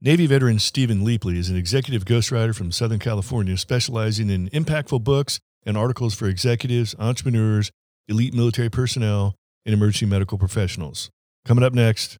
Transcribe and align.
Navy 0.00 0.28
veteran 0.28 0.60
Steven 0.60 1.04
Leapley 1.04 1.36
is 1.36 1.50
an 1.50 1.56
executive 1.56 2.04
ghostwriter 2.04 2.54
from 2.54 2.70
Southern 2.70 3.00
California 3.00 3.56
specializing 3.56 4.30
in 4.30 4.48
impactful 4.50 5.02
books 5.02 5.40
and 5.66 5.76
articles 5.76 6.14
for 6.14 6.28
executives, 6.28 6.94
entrepreneurs, 7.00 7.72
elite 8.06 8.32
military 8.32 8.70
personnel, 8.70 9.34
and 9.66 9.74
emergency 9.74 10.06
medical 10.06 10.38
professionals. 10.38 11.10
Coming 11.44 11.64
up 11.64 11.72
next 11.72 12.16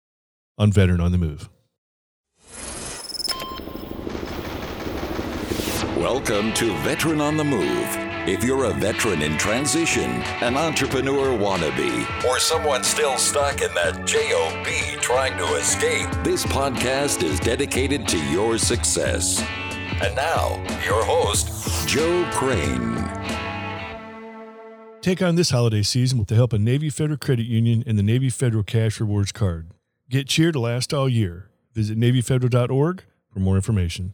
on 0.59 0.73
Veteran 0.73 1.01
on 1.01 1.13
the 1.13 1.19
Move. 1.19 1.49
Welcome 5.97 6.53
to 6.55 6.77
Veteran 6.79 7.21
on 7.21 7.37
the 7.37 7.45
Move. 7.45 8.08
If 8.29 8.45
you're 8.45 8.65
a 8.65 8.75
veteran 8.75 9.23
in 9.23 9.39
transition, 9.39 10.11
an 10.43 10.59
entrepreneur 10.59 11.29
wannabe, 11.29 12.25
or 12.25 12.39
someone 12.39 12.85
still 12.85 13.17
stuck 13.17 13.63
in 13.63 13.73
that 13.73 14.07
JOB 14.07 15.01
trying 15.01 15.39
to 15.39 15.55
escape, 15.55 16.11
this 16.25 16.45
podcast 16.45 17.23
is 17.23 17.41
dedicated 17.41 18.07
to 18.09 18.19
your 18.27 18.59
success. 18.59 19.43
And 20.03 20.15
now, 20.15 20.63
your 20.85 21.03
host, 21.03 21.89
Joe 21.89 22.29
Crane. 22.31 22.97
Take 25.01 25.23
on 25.23 25.37
this 25.37 25.49
holiday 25.49 25.83
season 25.83 26.19
with 26.19 26.29
the 26.29 26.35
help 26.35 26.53
of 26.53 26.61
Navy 26.61 26.91
Federal 26.91 27.17
Credit 27.17 27.47
Union 27.47 27.83
and 27.87 27.99
the 27.99 28.03
Navy 28.03 28.29
Federal 28.29 28.63
Cash 28.63 29.01
Rewards 29.01 29.33
Card. 29.33 29.71
Get 30.11 30.29
cheer 30.29 30.53
to 30.53 30.61
last 30.61 30.93
all 30.93 31.09
year. 31.09 31.49
Visit 31.73 31.99
NavyFederal.org 31.99 33.05
for 33.33 33.41
more 33.41 33.57
information. 33.57 34.13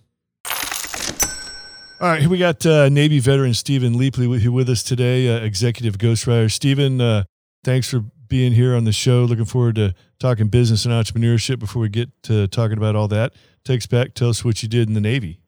All 2.01 2.09
right, 2.09 2.21
here 2.21 2.29
we 2.29 2.39
got 2.39 2.66
uh, 2.66 2.89
Navy 2.89 3.21
veteran 3.21 3.55
Steven 3.55 3.95
Leapley 3.95 4.41
here 4.41 4.51
with 4.51 4.69
us 4.69 4.83
today, 4.83 5.29
uh, 5.29 5.45
executive 5.45 5.97
ghostwriter. 5.97 6.51
Steven, 6.51 7.01
uh, 7.01 7.23
thanks 7.62 7.89
for 7.89 8.01
being 8.27 8.52
here 8.52 8.75
on 8.75 8.83
the 8.83 8.93
show. 8.93 9.23
Looking 9.23 9.45
forward 9.45 9.77
to 9.77 9.95
talking 10.19 10.49
business 10.49 10.85
and 10.85 10.93
entrepreneurship. 10.93 11.61
Before 11.61 11.83
we 11.83 11.88
get 11.88 12.11
to 12.25 12.49
talking 12.49 12.79
about 12.79 12.97
all 12.97 13.07
that, 13.09 13.35
take 13.65 13.79
us 13.79 13.87
back. 13.87 14.15
Tell 14.15 14.29
us 14.29 14.45
what 14.45 14.61
you 14.61 14.69
did 14.69 14.88
in 14.88 14.95
the 14.95 15.01
Navy. 15.01 15.38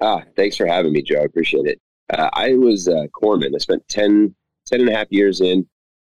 Ah, 0.00 0.22
thanks 0.36 0.56
for 0.56 0.66
having 0.66 0.90
me, 0.90 1.02
Joe. 1.02 1.20
I 1.20 1.24
appreciate 1.24 1.66
it. 1.66 1.78
Uh, 2.08 2.30
I 2.32 2.54
was 2.54 2.88
a 2.88 3.06
corpsman. 3.08 3.54
I 3.54 3.58
spent 3.58 3.86
10, 3.88 4.34
10 4.66 4.80
and 4.80 4.88
a 4.88 4.96
half 4.96 5.08
years 5.10 5.42
in. 5.42 5.68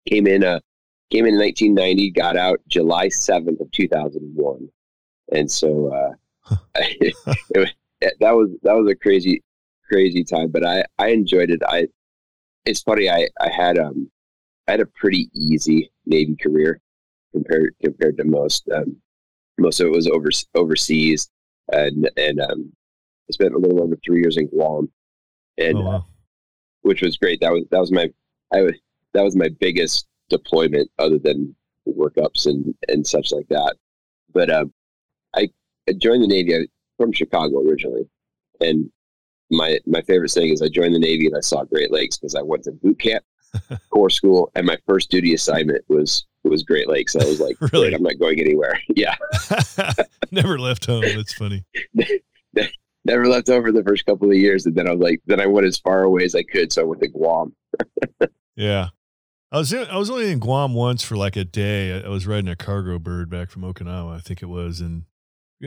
Came 0.07 0.27
in, 0.27 0.45
uh, 0.45 0.61
came 1.11 1.25
in 1.25 1.37
1990. 1.37 2.11
Got 2.11 2.37
out 2.37 2.61
July 2.69 3.07
7th 3.07 3.59
of 3.59 3.69
2001. 3.71 4.69
And 5.33 5.51
so 5.51 5.93
uh, 5.93 6.55
it, 6.75 7.13
it, 7.49 7.73
that 8.19 8.35
was 8.35 8.49
that 8.63 8.73
was 8.73 8.89
a 8.89 8.95
crazy 8.95 9.43
crazy 9.91 10.23
time, 10.23 10.49
but 10.49 10.65
I 10.65 10.85
I 10.97 11.09
enjoyed 11.09 11.51
it. 11.51 11.61
I 11.67 11.87
it's 12.65 12.81
funny. 12.81 13.09
I 13.09 13.27
I 13.39 13.49
had 13.49 13.77
um 13.77 14.09
I 14.67 14.71
had 14.71 14.79
a 14.79 14.85
pretty 14.85 15.29
easy 15.33 15.91
Navy 16.05 16.35
career 16.35 16.79
compared 17.33 17.75
compared 17.83 18.17
to 18.17 18.23
most. 18.23 18.67
Um, 18.73 18.97
most 19.57 19.79
of 19.79 19.87
it 19.87 19.91
was 19.91 20.07
over 20.07 20.29
overseas, 20.55 21.29
and 21.71 22.09
and 22.17 22.39
um, 22.39 22.71
I 23.29 23.33
spent 23.33 23.53
a 23.53 23.57
little 23.57 23.83
over 23.83 23.97
three 24.03 24.21
years 24.21 24.37
in 24.37 24.47
Guam, 24.47 24.89
and 25.57 25.77
oh, 25.77 25.81
wow. 25.81 25.95
uh, 25.95 26.01
which 26.81 27.01
was 27.01 27.17
great. 27.17 27.41
That 27.41 27.51
was 27.51 27.63
that 27.71 27.79
was 27.79 27.91
my 27.91 28.09
I 28.53 28.61
was 28.61 28.73
that 29.13 29.23
was 29.23 29.35
my 29.35 29.49
biggest 29.59 30.07
deployment 30.29 30.89
other 30.99 31.19
than 31.19 31.55
workups 31.87 32.45
and 32.45 32.73
and 32.87 33.05
such 33.05 33.31
like 33.31 33.47
that. 33.49 33.75
But 34.33 34.49
um, 34.49 34.73
I, 35.35 35.49
I 35.89 35.93
joined 35.93 36.23
the 36.23 36.27
Navy 36.27 36.69
from 36.97 37.11
Chicago 37.11 37.59
originally, 37.59 38.09
and 38.61 38.89
my 39.51 39.79
my 39.85 40.01
favorite 40.01 40.31
thing 40.31 40.49
is 40.49 40.61
I 40.61 40.69
joined 40.69 40.95
the 40.95 40.99
Navy 40.99 41.27
and 41.27 41.35
I 41.35 41.41
saw 41.41 41.63
Great 41.63 41.91
Lakes 41.91 42.17
because 42.17 42.35
I 42.35 42.41
went 42.41 42.63
to 42.63 42.71
boot 42.71 42.99
camp, 42.99 43.23
corps 43.89 44.09
school, 44.09 44.51
and 44.55 44.65
my 44.65 44.77
first 44.87 45.11
duty 45.11 45.33
assignment 45.33 45.83
was 45.87 46.25
was 46.43 46.63
Great 46.63 46.87
Lakes. 46.87 47.15
I 47.15 47.25
was 47.25 47.39
like, 47.39 47.57
really? 47.73 47.93
I'm 47.93 48.03
not 48.03 48.19
going 48.19 48.39
anywhere. 48.39 48.79
yeah, 48.95 49.15
never 50.31 50.57
left 50.57 50.85
home. 50.85 51.01
That's 51.01 51.33
funny. 51.33 51.63
never 53.05 53.27
left 53.27 53.47
home 53.47 53.63
for 53.63 53.71
the 53.71 53.83
first 53.83 54.05
couple 54.05 54.29
of 54.29 54.37
years, 54.37 54.65
and 54.65 54.75
then 54.75 54.87
I 54.87 54.91
was 54.91 55.01
like, 55.01 55.21
then 55.25 55.39
I 55.39 55.45
went 55.45 55.67
as 55.67 55.77
far 55.77 56.03
away 56.03 56.23
as 56.23 56.35
I 56.35 56.43
could, 56.43 56.71
so 56.71 56.81
I 56.81 56.85
went 56.85 57.01
to 57.01 57.09
Guam. 57.09 57.55
yeah. 58.55 58.89
I 59.53 59.57
was 59.57 59.73
in, 59.73 59.85
I 59.89 59.97
was 59.97 60.09
only 60.09 60.31
in 60.31 60.39
Guam 60.39 60.73
once 60.73 61.03
for 61.03 61.17
like 61.17 61.35
a 61.35 61.43
day. 61.43 62.01
I 62.01 62.07
was 62.07 62.25
riding 62.25 62.47
a 62.47 62.55
cargo 62.55 62.97
bird 62.97 63.29
back 63.29 63.49
from 63.49 63.63
Okinawa, 63.63 64.15
I 64.15 64.19
think 64.19 64.41
it 64.41 64.45
was, 64.45 64.79
and 64.79 65.03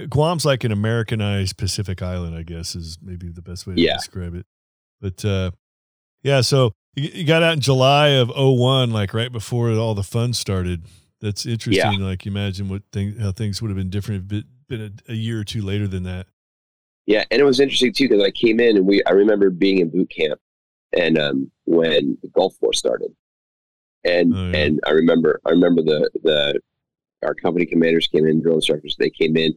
Guam's 0.09 0.45
like 0.45 0.65
an 0.65 0.73
Americanized 0.73 1.57
Pacific 1.57 2.03
island, 2.03 2.37
I 2.37 2.43
guess, 2.43 2.75
is 2.75 2.99
maybe 3.03 3.29
the 3.29 3.43
best 3.43 3.67
way 3.67 3.75
to 3.75 3.81
yeah. 3.81 3.95
describe 3.95 4.35
it. 4.35 4.47
But 5.01 5.25
uh, 5.25 5.51
yeah, 6.23 6.41
so 6.41 6.73
you, 6.95 7.11
you, 7.13 7.25
got 7.25 7.43
out 7.43 7.55
in 7.55 7.61
July 7.61 8.09
of 8.09 8.31
01, 8.35 8.91
like 8.91 9.15
right 9.15 9.31
before 9.31 9.71
all 9.73 9.95
the 9.95 10.03
fun 10.03 10.33
started. 10.33 10.85
That's 11.21 11.47
interesting. 11.47 12.01
Yeah. 12.01 12.07
Like, 12.07 12.27
imagine 12.27 12.69
what 12.69 12.83
thing, 12.93 13.17
how 13.19 13.33
things 13.33 13.63
would 13.63 13.69
have 13.69 13.77
been 13.77 13.91
different 13.91 14.33
if 14.33 14.39
it 14.39 14.45
been 14.69 14.81
a, 15.09 15.13
a 15.13 15.15
year 15.15 15.41
or 15.41 15.45
two 15.45 15.63
later 15.63 15.87
than 15.87 16.05
that. 16.05 16.27
Yeah, 17.07 17.25
and 17.31 17.41
it 17.41 17.45
was 17.45 17.61
interesting 17.61 17.93
too 17.93 18.09
because 18.09 18.25
I 18.25 18.31
came 18.31 18.61
in 18.61 18.77
and 18.77 18.87
we 18.87 19.03
I 19.05 19.11
remember 19.11 19.51
being 19.51 19.81
in 19.81 19.91
boot 19.91 20.11
camp 20.11 20.41
and 20.97 21.19
um, 21.19 21.51
when 21.65 22.17
the 22.23 22.29
Gulf 22.29 22.57
War 22.61 22.73
started, 22.73 23.15
and 24.05 24.35
oh, 24.35 24.51
yeah. 24.51 24.65
and 24.65 24.81
I 24.87 24.93
remember 24.93 25.41
I 25.45 25.51
remember 25.51 25.83
the 25.83 26.11
the 26.23 26.61
our 27.23 27.35
company 27.35 27.67
commanders 27.67 28.07
came 28.07 28.27
in, 28.27 28.41
drill 28.41 28.57
instructors. 28.57 28.97
They 28.99 29.11
came 29.11 29.37
in 29.37 29.55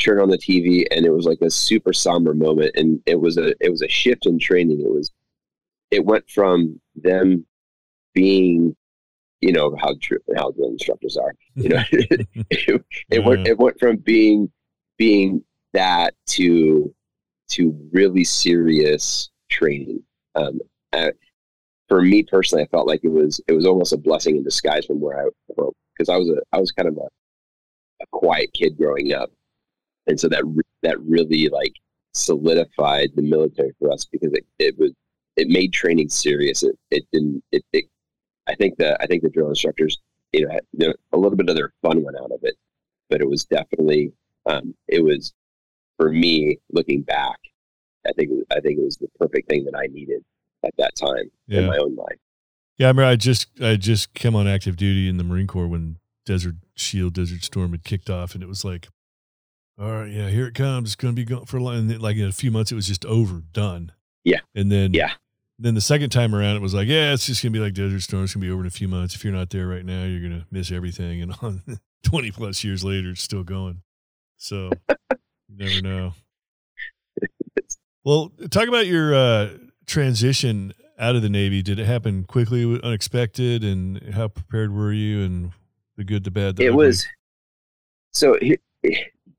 turn 0.00 0.20
on 0.20 0.28
the 0.28 0.38
TV 0.38 0.84
and 0.90 1.06
it 1.06 1.10
was 1.10 1.26
like 1.26 1.40
a 1.40 1.50
super 1.50 1.92
somber 1.92 2.34
moment 2.34 2.72
and 2.74 3.00
it 3.06 3.20
was 3.20 3.38
a 3.38 3.54
it 3.60 3.70
was 3.70 3.82
a 3.82 3.88
shift 3.88 4.26
in 4.26 4.38
training. 4.38 4.80
It 4.80 4.90
was 4.90 5.12
it 5.90 6.04
went 6.04 6.28
from 6.28 6.80
them 6.96 7.46
being 8.12 8.74
you 9.40 9.52
know 9.52 9.76
how 9.80 9.94
true 10.00 10.18
how 10.36 10.50
the 10.52 10.64
instructors 10.64 11.16
are. 11.16 11.34
You 11.54 11.68
know 11.70 11.82
it, 11.92 12.28
it, 12.50 12.84
it 13.10 13.24
went 13.24 13.46
it 13.46 13.58
went 13.58 13.78
from 13.78 13.96
being 13.96 14.50
being 14.96 15.42
that 15.72 16.14
to 16.26 16.94
to 17.50 17.90
really 17.92 18.24
serious 18.24 19.30
training. 19.50 20.02
Um, 20.34 20.60
uh, 20.92 21.10
for 21.88 22.00
me 22.00 22.22
personally, 22.22 22.64
I 22.64 22.68
felt 22.68 22.86
like 22.86 23.00
it 23.04 23.12
was 23.12 23.40
it 23.46 23.52
was 23.52 23.66
almost 23.66 23.92
a 23.92 23.98
blessing 23.98 24.36
in 24.36 24.42
disguise 24.42 24.86
from 24.86 25.00
where 25.00 25.20
I 25.20 25.28
because 25.48 26.08
I 26.08 26.16
was 26.16 26.28
a 26.30 26.40
I 26.52 26.58
was 26.58 26.72
kind 26.72 26.88
of 26.88 26.96
a, 26.96 27.08
a 28.02 28.06
quiet 28.10 28.50
kid 28.54 28.76
growing 28.76 29.12
up, 29.12 29.30
and 30.06 30.18
so 30.18 30.28
that 30.28 30.44
that 30.82 31.00
really 31.00 31.48
like 31.48 31.74
solidified 32.12 33.10
the 33.16 33.22
military 33.22 33.72
for 33.78 33.90
us 33.90 34.04
because 34.04 34.32
it, 34.32 34.44
it 34.58 34.78
was 34.78 34.92
it 35.36 35.48
made 35.48 35.72
training 35.72 36.08
serious. 36.08 36.62
It 36.62 36.78
it 36.90 37.04
didn't 37.12 37.42
it, 37.52 37.64
it 37.72 37.84
I 38.46 38.54
think 38.54 38.76
the 38.78 39.00
I 39.02 39.06
think 39.06 39.22
the 39.22 39.30
drill 39.30 39.48
instructors 39.48 39.98
you 40.32 40.46
know, 40.46 40.52
had, 40.52 40.94
a 41.12 41.16
little 41.16 41.36
bit 41.36 41.48
of 41.48 41.56
their 41.56 41.72
fun 41.82 42.02
went 42.02 42.16
out 42.16 42.32
of 42.32 42.40
it, 42.42 42.56
but 43.08 43.20
it 43.20 43.28
was 43.28 43.44
definitely 43.44 44.12
um, 44.46 44.74
it 44.88 45.02
was 45.02 45.32
for 45.98 46.10
me 46.10 46.58
looking 46.72 47.02
back. 47.02 47.38
I 48.06 48.12
think 48.12 48.30
I 48.50 48.60
think 48.60 48.78
it 48.78 48.84
was 48.84 48.96
the 48.96 49.08
perfect 49.18 49.48
thing 49.48 49.64
that 49.64 49.76
I 49.76 49.86
needed 49.86 50.22
at 50.64 50.74
that 50.78 50.94
time 50.96 51.30
yeah. 51.46 51.60
in 51.60 51.66
my 51.66 51.78
own 51.78 51.94
life. 51.94 52.18
Yeah, 52.76 52.88
I 52.88 52.90
remember 52.90 53.08
I 53.08 53.16
just 53.16 53.48
I 53.60 53.76
just 53.76 54.14
came 54.14 54.34
on 54.34 54.46
active 54.46 54.76
duty 54.76 55.08
in 55.08 55.16
the 55.16 55.24
Marine 55.24 55.46
Corps 55.46 55.68
when 55.68 55.98
Desert 56.26 56.56
Shield, 56.74 57.14
Desert 57.14 57.44
Storm 57.44 57.72
had 57.72 57.84
kicked 57.84 58.10
off, 58.10 58.34
and 58.34 58.42
it 58.42 58.48
was 58.48 58.64
like 58.64 58.88
all 59.78 59.90
right, 59.90 60.10
yeah, 60.10 60.28
here 60.28 60.46
it 60.46 60.54
comes. 60.54 60.90
It's 60.90 60.96
going 60.96 61.14
to 61.14 61.16
be 61.16 61.24
going 61.24 61.46
for 61.46 61.56
a 61.56 61.62
long. 61.62 61.88
like 61.98 62.16
in 62.16 62.26
a 62.26 62.32
few 62.32 62.50
months, 62.50 62.70
it 62.70 62.74
was 62.74 62.86
just 62.86 63.04
over, 63.06 63.42
done. 63.52 63.92
Yeah. 64.24 64.40
And 64.54 64.70
then, 64.70 64.94
yeah. 64.94 65.12
Then 65.58 65.74
the 65.74 65.80
second 65.80 66.10
time 66.10 66.34
around, 66.34 66.56
it 66.56 66.62
was 66.62 66.74
like, 66.74 66.88
yeah, 66.88 67.12
it's 67.12 67.26
just 67.26 67.42
going 67.42 67.52
to 67.52 67.58
be 67.58 67.64
like 67.64 67.74
Desert 67.74 68.00
Storm. 68.00 68.24
It's 68.24 68.34
going 68.34 68.40
to 68.40 68.46
be 68.46 68.52
over 68.52 68.62
in 68.62 68.66
a 68.66 68.70
few 68.70 68.88
months. 68.88 69.14
If 69.14 69.24
you're 69.24 69.32
not 69.32 69.50
there 69.50 69.68
right 69.68 69.84
now, 69.84 70.04
you're 70.04 70.20
going 70.20 70.40
to 70.40 70.46
miss 70.50 70.72
everything. 70.72 71.22
And 71.22 71.34
on 71.42 71.62
20 72.02 72.32
plus 72.32 72.64
years 72.64 72.82
later, 72.82 73.10
it's 73.10 73.22
still 73.22 73.44
going. 73.44 73.82
So 74.36 74.70
you 75.48 75.56
never 75.56 75.80
know. 75.80 76.14
Well, 78.04 78.32
talk 78.50 78.68
about 78.68 78.86
your 78.86 79.14
uh, 79.14 79.50
transition 79.86 80.74
out 80.98 81.16
of 81.16 81.22
the 81.22 81.28
Navy. 81.28 81.62
Did 81.62 81.78
it 81.78 81.86
happen 81.86 82.24
quickly, 82.24 82.80
unexpected, 82.82 83.64
and 83.64 84.12
how 84.12 84.28
prepared 84.28 84.74
were 84.74 84.92
you? 84.92 85.22
And 85.22 85.52
the 85.96 86.04
good, 86.04 86.24
the 86.24 86.30
bad, 86.30 86.56
the 86.56 86.64
it 86.64 86.68
ugly? 86.70 86.86
was. 86.86 87.06
So 88.12 88.36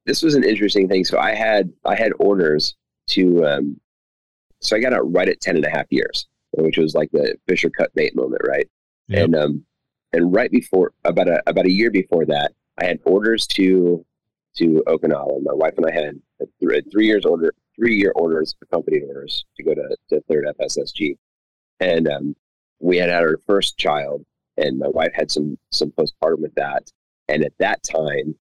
this 0.06 0.22
was 0.22 0.36
an 0.36 0.44
interesting 0.44 0.88
thing. 0.88 1.04
So 1.06 1.18
I 1.18 1.34
had 1.34 1.72
I 1.86 1.96
had 1.96 2.13
orders 2.19 2.75
to 3.10 3.46
um, 3.46 3.80
so 4.62 4.75
I 4.75 4.80
got 4.80 4.94
out 4.94 5.12
right 5.12 5.30
at 5.30 5.42
10 5.42 5.56
and 5.56 5.66
a 5.66 5.69
half 5.69 5.86
years, 5.90 6.28
which 6.52 6.78
was 6.78 6.96
like 6.96 7.12
the 7.12 7.36
Fisher 7.48 7.69
cut 7.69 7.94
bait 7.94 8.16
moment, 8.16 8.42
right? 8.48 8.69
Yep. 9.07 9.24
And 9.24 9.36
um 9.36 9.66
and 10.13 10.34
right 10.34 10.52
before 10.52 10.94
about 11.04 11.28
a 11.28 11.42
about 11.48 11.66
a 11.66 11.72
year 11.72 11.92
before 11.92 12.25
that, 12.25 12.54
I 12.80 12.86
had 12.86 13.00
orders 13.06 13.48
to 13.48 14.06
to 14.57 14.84
Okinawa. 14.88 15.44
My 15.44 15.54
wife 15.54 15.74
and 15.78 15.86
I 15.86 15.92
had 15.92 16.22
three, 16.60 16.81
three 16.92 17.06
years 17.06 17.25
order 17.25 17.54
three 17.75 17.96
year 17.96 18.12
orders, 18.16 18.56
accompanied 18.62 19.04
orders 19.08 19.46
to 19.58 19.63
go 19.63 19.74
to, 19.74 19.96
to 20.10 20.22
third 20.22 20.48
FSSG. 20.60 21.18
And 21.80 22.08
um, 22.08 22.36
we 22.80 22.98
had 22.98 23.10
had 23.10 23.24
our 23.24 23.38
first 23.46 23.78
child 23.78 24.25
and 24.58 24.80
my 24.80 24.88
wife 24.88 25.12
had 25.13 25.31
some 25.31 25.58
some 25.72 25.92
postpartum 25.92 26.40
with 26.40 26.56
that. 26.56 26.92
And 27.28 27.44
at 27.44 27.54
that 27.60 27.84
time, 27.84 28.36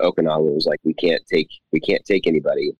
Okinawa 0.00 0.54
was 0.54 0.66
like, 0.66 0.80
we 0.84 0.94
can't 0.94 1.22
take 1.26 1.48
we 1.72 1.80
can't 1.80 2.04
take 2.04 2.26
anybody, 2.26 2.72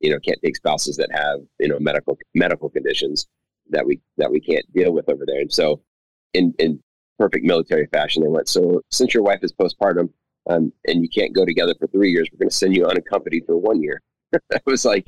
you 0.00 0.10
know, 0.10 0.18
can't 0.18 0.40
take 0.42 0.56
spouses 0.56 0.96
that 0.96 1.10
have 1.12 1.40
you 1.58 1.68
know 1.68 1.78
medical 1.78 2.18
medical 2.34 2.68
conditions 2.68 3.26
that 3.70 3.86
we 3.86 4.00
that 4.18 4.30
we 4.30 4.40
can't 4.40 4.70
deal 4.72 4.92
with 4.92 5.08
over 5.08 5.24
there. 5.26 5.40
And 5.40 5.52
so, 5.52 5.80
in 6.34 6.54
in 6.58 6.82
perfect 7.18 7.44
military 7.44 7.86
fashion, 7.86 8.22
they 8.22 8.28
went. 8.28 8.48
So 8.48 8.82
since 8.90 9.14
your 9.14 9.22
wife 9.22 9.40
is 9.42 9.52
postpartum, 9.52 10.10
um, 10.48 10.72
and 10.86 11.02
you 11.02 11.08
can't 11.08 11.34
go 11.34 11.44
together 11.44 11.74
for 11.78 11.86
three 11.88 12.10
years. 12.10 12.28
We're 12.32 12.38
going 12.38 12.50
to 12.50 12.54
send 12.56 12.74
you 12.74 12.86
unaccompanied 12.86 13.44
for 13.46 13.56
one 13.56 13.82
year. 13.82 14.00
it 14.32 14.62
was 14.66 14.84
like, 14.84 15.06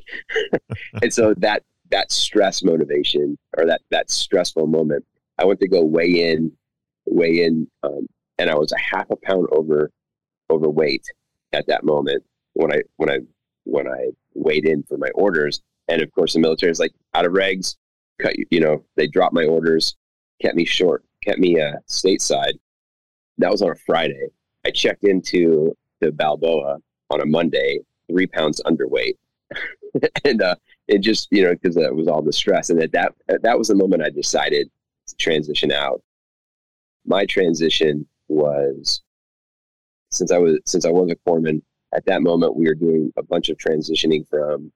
and 1.01 1.13
so 1.13 1.33
that 1.35 1.63
that 1.91 2.11
stress 2.11 2.63
motivation 2.63 3.37
or 3.57 3.65
that 3.65 3.81
that 3.91 4.09
stressful 4.09 4.67
moment, 4.67 5.05
I 5.37 5.45
went 5.45 5.59
to 5.59 5.67
go 5.67 5.83
weigh 5.83 6.31
in, 6.31 6.51
weigh 7.05 7.43
in, 7.43 7.67
um, 7.83 8.07
and 8.37 8.49
I 8.49 8.55
was 8.55 8.71
a 8.71 8.79
half 8.79 9.09
a 9.09 9.15
pound 9.15 9.47
over 9.51 9.91
overweight 10.49 11.05
at 11.53 11.67
that 11.67 11.83
moment 11.83 12.23
when 12.53 12.71
I 12.73 12.81
when 12.97 13.09
I 13.09 13.19
when 13.63 13.87
I 13.87 14.09
weighed 14.33 14.65
in 14.65 14.83
for 14.83 14.97
my 14.97 15.09
orders. 15.15 15.61
And 15.87 16.01
of 16.01 16.11
course, 16.11 16.33
the 16.33 16.39
military 16.39 16.71
is 16.71 16.79
like 16.79 16.93
out 17.13 17.25
of 17.25 17.33
regs, 17.33 17.75
cut 18.19 18.37
you. 18.37 18.45
You 18.49 18.59
know, 18.59 18.83
they 18.95 19.07
dropped 19.07 19.33
my 19.33 19.45
orders, 19.45 19.95
kept 20.41 20.55
me 20.55 20.65
short, 20.65 21.03
kept 21.23 21.39
me 21.39 21.59
uh, 21.59 21.73
stateside. 21.87 22.53
That 23.37 23.51
was 23.51 23.61
on 23.61 23.71
a 23.71 23.75
Friday. 23.75 24.27
I 24.65 24.71
checked 24.71 25.03
into 25.03 25.75
the 25.99 26.11
Balboa 26.11 26.77
on 27.09 27.21
a 27.21 27.25
Monday, 27.25 27.79
three 28.09 28.27
pounds 28.27 28.61
underweight, 28.65 29.15
and 30.25 30.41
uh, 30.41 30.55
it 30.87 30.99
just 30.99 31.27
you 31.31 31.43
know 31.43 31.53
because 31.53 31.77
it 31.77 31.95
was 31.95 32.07
all 32.07 32.21
the 32.21 32.33
stress, 32.33 32.69
and 32.69 32.81
at 32.81 32.91
that 32.93 33.13
that 33.41 33.57
was 33.57 33.67
the 33.67 33.75
moment 33.75 34.03
I 34.03 34.09
decided 34.09 34.69
to 35.07 35.15
transition 35.17 35.71
out. 35.71 36.01
My 37.05 37.25
transition 37.25 38.07
was 38.27 39.01
since 40.15 40.31
I 40.31 40.37
was 40.37 40.59
since 40.65 40.85
I 40.85 40.91
was 40.91 41.11
a 41.11 41.29
corpsman. 41.29 41.61
At 41.93 42.05
that 42.05 42.21
moment, 42.21 42.55
we 42.55 42.65
were 42.67 42.75
doing 42.75 43.13
a 43.15 43.23
bunch 43.23 43.49
of 43.49 43.57
transitioning 43.57 44.27
from 44.27 44.71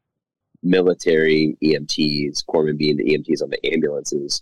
military 0.63 1.57
EMTs, 1.63 2.45
corpsmen 2.45 2.77
being 2.77 2.97
the 2.97 3.03
EMTs 3.03 3.41
on 3.41 3.50
the 3.50 3.74
ambulances, 3.74 4.41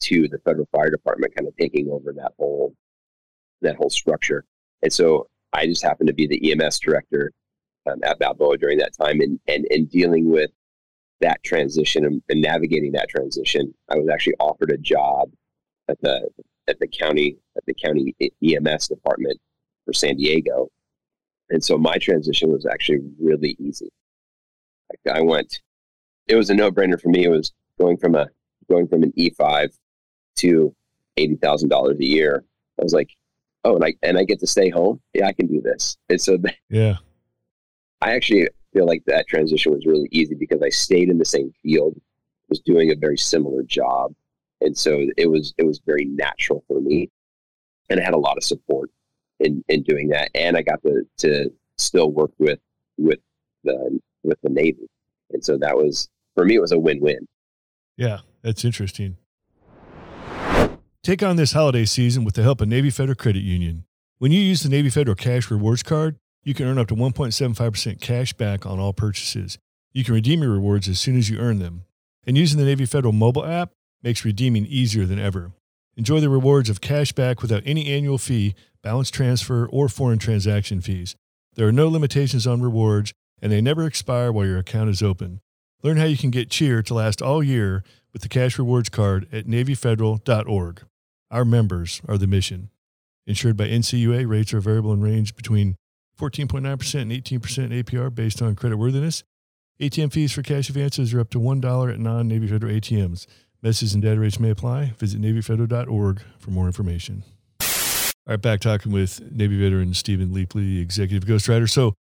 to 0.00 0.28
the 0.28 0.38
federal 0.38 0.66
fire 0.72 0.90
department, 0.90 1.34
kind 1.34 1.48
of 1.48 1.56
taking 1.56 1.90
over 1.90 2.12
that 2.12 2.32
whole 2.38 2.74
that 3.62 3.76
whole 3.76 3.90
structure. 3.90 4.44
And 4.82 4.92
so 4.92 5.28
I 5.52 5.66
just 5.66 5.82
happened 5.82 6.08
to 6.08 6.14
be 6.14 6.26
the 6.26 6.52
EMS 6.52 6.78
director 6.78 7.32
um, 7.90 8.00
at 8.02 8.18
Balboa 8.18 8.56
during 8.58 8.78
that 8.78 8.96
time, 8.96 9.20
and 9.20 9.38
and 9.46 9.66
and 9.70 9.90
dealing 9.90 10.30
with 10.30 10.50
that 11.20 11.42
transition 11.42 12.06
and, 12.06 12.22
and 12.30 12.40
navigating 12.40 12.92
that 12.92 13.10
transition. 13.10 13.74
I 13.90 13.96
was 13.96 14.08
actually 14.08 14.36
offered 14.40 14.70
a 14.70 14.78
job 14.78 15.30
at 15.88 16.00
the 16.00 16.28
at 16.68 16.78
the 16.78 16.86
county 16.86 17.36
at 17.56 17.64
the 17.66 17.74
county 17.74 18.14
EMS 18.42 18.88
department 18.88 19.38
for 19.84 19.92
San 19.92 20.16
Diego, 20.16 20.70
and 21.50 21.62
so 21.62 21.76
my 21.76 21.96
transition 21.98 22.50
was 22.50 22.66
actually 22.66 23.00
really 23.20 23.56
easy. 23.58 23.90
Like 24.90 25.16
I 25.16 25.20
went, 25.20 25.60
it 26.28 26.36
was 26.36 26.50
a 26.50 26.54
no 26.54 26.70
brainer 26.70 27.00
for 27.00 27.08
me. 27.08 27.24
It 27.24 27.30
was 27.30 27.52
going 27.78 27.96
from 27.96 28.14
a 28.14 28.28
going 28.68 28.86
from 28.86 29.02
an 29.02 29.12
E 29.16 29.30
five 29.30 29.70
to 30.36 30.74
eighty 31.16 31.36
thousand 31.36 31.68
dollars 31.68 31.98
a 31.98 32.06
year. 32.06 32.44
I 32.78 32.82
was 32.82 32.92
like, 32.92 33.10
oh, 33.64 33.76
and 33.76 33.84
I 33.84 33.94
and 34.02 34.18
I 34.18 34.24
get 34.24 34.40
to 34.40 34.46
stay 34.46 34.70
home. 34.70 35.00
Yeah, 35.14 35.26
I 35.26 35.32
can 35.32 35.46
do 35.46 35.60
this. 35.60 35.96
And 36.08 36.20
so, 36.20 36.38
yeah, 36.68 36.96
I 38.00 38.12
actually 38.12 38.48
feel 38.72 38.86
like 38.86 39.02
that 39.06 39.26
transition 39.28 39.72
was 39.72 39.86
really 39.86 40.08
easy 40.12 40.34
because 40.34 40.62
I 40.62 40.68
stayed 40.68 41.08
in 41.08 41.18
the 41.18 41.24
same 41.24 41.52
field, 41.62 42.00
was 42.48 42.60
doing 42.60 42.90
a 42.90 42.96
very 42.96 43.18
similar 43.18 43.62
job, 43.62 44.14
and 44.60 44.76
so 44.76 45.06
it 45.16 45.26
was 45.26 45.54
it 45.58 45.64
was 45.64 45.80
very 45.84 46.04
natural 46.04 46.64
for 46.68 46.80
me, 46.80 47.10
and 47.88 48.00
I 48.00 48.04
had 48.04 48.14
a 48.14 48.18
lot 48.18 48.36
of 48.36 48.44
support 48.44 48.90
in 49.40 49.64
in 49.68 49.82
doing 49.82 50.08
that, 50.08 50.30
and 50.34 50.56
I 50.56 50.62
got 50.62 50.82
to 50.82 51.04
to 51.18 51.50
still 51.76 52.10
work 52.10 52.30
with 52.38 52.60
with 52.98 53.18
the 53.64 54.00
with 54.22 54.40
the 54.42 54.50
Navy, 54.50 54.88
and 55.32 55.44
so 55.44 55.56
that 55.58 55.76
was 55.76 56.08
for 56.34 56.44
me 56.44 56.56
it 56.56 56.60
was 56.60 56.72
a 56.72 56.78
win 56.78 57.00
win. 57.00 57.26
Yeah, 57.96 58.18
that's 58.42 58.64
interesting. 58.64 59.16
Take 61.02 61.22
on 61.22 61.36
this 61.36 61.52
holiday 61.52 61.86
season 61.86 62.24
with 62.24 62.34
the 62.34 62.42
help 62.42 62.60
of 62.60 62.68
Navy 62.68 62.90
Federal 62.90 63.16
Credit 63.16 63.42
Union. 63.42 63.84
When 64.18 64.32
you 64.32 64.40
use 64.40 64.62
the 64.62 64.68
Navy 64.68 64.90
Federal 64.90 65.16
Cash 65.16 65.50
Rewards 65.50 65.82
Card, 65.82 66.16
you 66.44 66.52
can 66.52 66.66
earn 66.66 66.78
up 66.78 66.88
to 66.88 66.94
1.75% 66.94 68.00
cash 68.00 68.34
back 68.34 68.66
on 68.66 68.78
all 68.78 68.92
purchases. 68.92 69.58
You 69.92 70.04
can 70.04 70.14
redeem 70.14 70.42
your 70.42 70.52
rewards 70.52 70.88
as 70.88 71.00
soon 71.00 71.16
as 71.16 71.30
you 71.30 71.38
earn 71.38 71.58
them. 71.58 71.84
And 72.26 72.36
using 72.36 72.58
the 72.58 72.66
Navy 72.66 72.84
Federal 72.84 73.12
mobile 73.12 73.46
app 73.46 73.72
makes 74.02 74.24
redeeming 74.24 74.66
easier 74.66 75.06
than 75.06 75.18
ever. 75.18 75.52
Enjoy 75.96 76.20
the 76.20 76.30
rewards 76.30 76.70
of 76.70 76.80
cash 76.80 77.12
back 77.12 77.42
without 77.42 77.62
any 77.66 77.92
annual 77.92 78.18
fee, 78.18 78.54
balance 78.82 79.10
transfer, 79.10 79.66
or 79.66 79.88
foreign 79.88 80.18
transaction 80.18 80.80
fees. 80.80 81.16
There 81.54 81.66
are 81.66 81.72
no 81.72 81.88
limitations 81.88 82.46
on 82.46 82.62
rewards, 82.62 83.12
and 83.42 83.50
they 83.50 83.60
never 83.60 83.84
expire 83.84 84.32
while 84.32 84.46
your 84.46 84.58
account 84.58 84.90
is 84.90 85.02
open. 85.02 85.40
Learn 85.82 85.96
how 85.96 86.04
you 86.04 86.16
can 86.16 86.30
get 86.30 86.50
cheer 86.50 86.82
to 86.82 86.94
last 86.94 87.22
all 87.22 87.42
year 87.42 87.82
with 88.12 88.22
the 88.22 88.28
Cash 88.28 88.58
Rewards 88.58 88.88
Card 88.88 89.26
at 89.32 89.46
NavyFederal.org. 89.46 90.82
Our 91.30 91.44
members 91.44 92.02
are 92.08 92.18
the 92.18 92.26
mission. 92.26 92.70
Insured 93.26 93.56
by 93.56 93.68
NCUA, 93.68 94.28
rates 94.28 94.52
are 94.52 94.60
variable 94.60 94.92
and 94.92 95.02
range 95.02 95.36
between 95.36 95.76
14.9% 96.18 97.00
and 97.00 97.12
18% 97.12 97.82
APR 97.82 98.14
based 98.14 98.42
on 98.42 98.56
credit 98.56 98.76
worthiness. 98.76 99.22
ATM 99.80 100.12
fees 100.12 100.32
for 100.32 100.42
cash 100.42 100.68
advances 100.68 101.14
are 101.14 101.20
up 101.20 101.30
to 101.30 101.40
$1 101.40 101.92
at 101.92 101.98
non 101.98 102.28
Navy 102.28 102.46
Federal 102.46 102.74
ATMs. 102.74 103.26
Messages 103.62 103.94
and 103.94 104.02
data 104.02 104.20
rates 104.20 104.40
may 104.40 104.50
apply. 104.50 104.94
Visit 104.98 105.20
NavyFederal.org 105.20 106.22
for 106.38 106.50
more 106.50 106.66
information. 106.66 107.22
All 107.60 108.34
right, 108.34 108.40
back 108.40 108.60
talking 108.60 108.92
with 108.92 109.20
Navy 109.32 109.58
veteran 109.58 109.92
Steven 109.94 110.30
Leapley, 110.30 110.80
executive 110.80 111.28
ghostwriter. 111.28 111.68
So, 111.68 111.94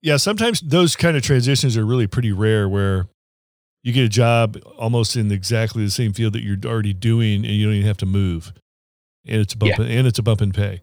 yeah, 0.00 0.16
sometimes 0.16 0.60
those 0.60 0.96
kind 0.96 1.16
of 1.16 1.22
transitions 1.22 1.76
are 1.76 1.86
really 1.86 2.06
pretty 2.06 2.32
rare 2.32 2.68
where 2.68 3.06
you 3.82 3.92
get 3.92 4.04
a 4.04 4.08
job 4.08 4.58
almost 4.78 5.16
in 5.16 5.32
exactly 5.32 5.84
the 5.84 5.90
same 5.90 6.12
field 6.12 6.34
that 6.34 6.42
you're 6.42 6.58
already 6.64 6.92
doing 6.92 7.44
and 7.44 7.54
you 7.54 7.66
don't 7.66 7.74
even 7.74 7.86
have 7.86 7.96
to 7.98 8.06
move 8.06 8.52
and 9.26 9.40
it's 9.40 9.54
a 9.54 9.56
bump 9.56 9.78
yeah. 9.78 9.84
and 9.84 10.06
it's 10.06 10.18
a 10.18 10.22
bump 10.22 10.42
in 10.42 10.52
pay. 10.52 10.80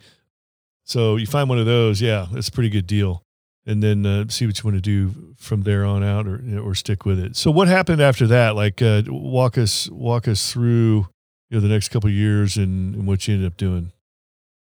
So 0.86 1.18
you 1.18 1.27
find 1.27 1.50
one 1.50 1.60
of 1.60 1.66
those, 1.66 2.01
yeah, 2.01 2.27
that's 2.31 2.48
a 2.48 2.51
pretty 2.51 2.69
good 2.69 2.88
deal. 2.88 3.24
And 3.69 3.83
then 3.83 4.04
uh, 4.04 4.25
see 4.30 4.48
what 4.48 4.57
you 4.57 4.63
want 4.63 4.77
to 4.77 4.81
do 4.81 5.36
from 5.38 5.62
there 5.62 5.86
on 5.86 6.04
out, 6.04 6.27
or 6.27 6.42
or 6.60 6.74
stick 6.74 7.06
with 7.06 7.19
it. 7.19 7.36
So 7.36 7.51
what 7.51 7.68
happened 7.68 8.01
after 8.01 8.25
that? 8.25 8.56
Like 8.56 8.81
uh, 8.81 9.04
walk 9.07 9.60
us 9.60 9.88
walk 9.89 10.27
us 10.27 10.51
through 10.51 11.07
you 11.50 11.57
know 11.57 11.60
the 11.60 11.68
next 11.68 11.89
couple 11.89 12.10
years 12.10 12.57
and, 12.57 12.95
and 12.95 13.07
what 13.07 13.27
you 13.27 13.36
ended 13.36 13.48
up 13.48 13.57
doing. 13.57 13.92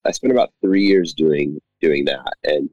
I 0.04 0.10
spent 0.10 0.32
about 0.32 0.50
three 0.60 0.84
years 0.84 1.14
doing 1.14 1.58
doing 1.80 2.04
that, 2.04 2.34
and 2.44 2.68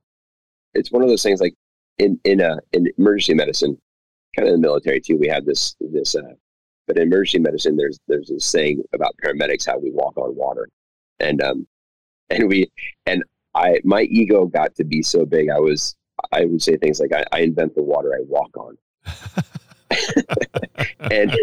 it's 0.74 0.92
one 0.92 1.04
of 1.04 1.10
those 1.10 1.24
things 1.24 1.39
like 1.39 1.54
in 2.00 2.19
in 2.24 2.42
a 2.42 2.60
in 2.74 2.88
emergency 2.98 3.33
medicine, 3.33 3.77
kind 4.36 4.48
of 4.48 4.54
in 4.54 4.62
the 4.62 4.68
military 4.68 5.00
too. 5.00 5.18
We 5.18 5.27
have 5.27 5.45
this 5.45 5.75
this, 5.80 6.16
uh, 6.16 6.33
but 6.88 6.98
in 6.98 7.04
emergency 7.04 7.39
medicine, 7.39 7.77
there's 7.77 7.98
there's 8.07 8.30
this 8.30 8.45
saying 8.45 8.83
about 8.94 9.16
paramedics 9.24 9.66
how 9.66 9.77
we 9.77 9.92
walk 9.92 10.18
on 10.18 10.36
water, 10.36 10.68
and 11.19 11.42
um, 11.42 11.68
and 12.30 12.50
we 12.50 12.69
and 13.06 13.24
I 13.56 13.80
my 13.83 14.01
ego 14.04 14.48
got 14.48 14.75
to 14.75 14.83
be 14.83 15.01
so 15.01 15.25
big. 15.25 15.50
I 15.50 15.60
was 15.60 15.95
I 16.31 16.45
would 16.45 16.62
say 16.62 16.77
things 16.77 17.00
like 17.00 17.13
I, 17.13 17.25
I 17.31 17.42
invent 17.42 17.75
the 17.75 17.83
water 17.83 18.13
I 18.13 18.24
walk 18.27 18.56
on, 18.57 18.77
and 21.11 21.35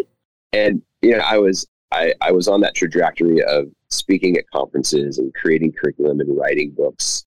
and 0.53 0.83
you 1.03 1.13
know 1.13 1.23
I 1.25 1.39
was 1.39 1.67
I 1.93 2.15
I 2.21 2.33
was 2.33 2.49
on 2.49 2.61
that 2.61 2.75
trajectory 2.75 3.43
of 3.43 3.67
speaking 3.91 4.37
at 4.37 4.51
conferences 4.51 5.19
and 5.19 5.35
creating 5.35 5.73
curriculum 5.73 6.21
and 6.21 6.37
writing 6.37 6.73
books 6.77 7.27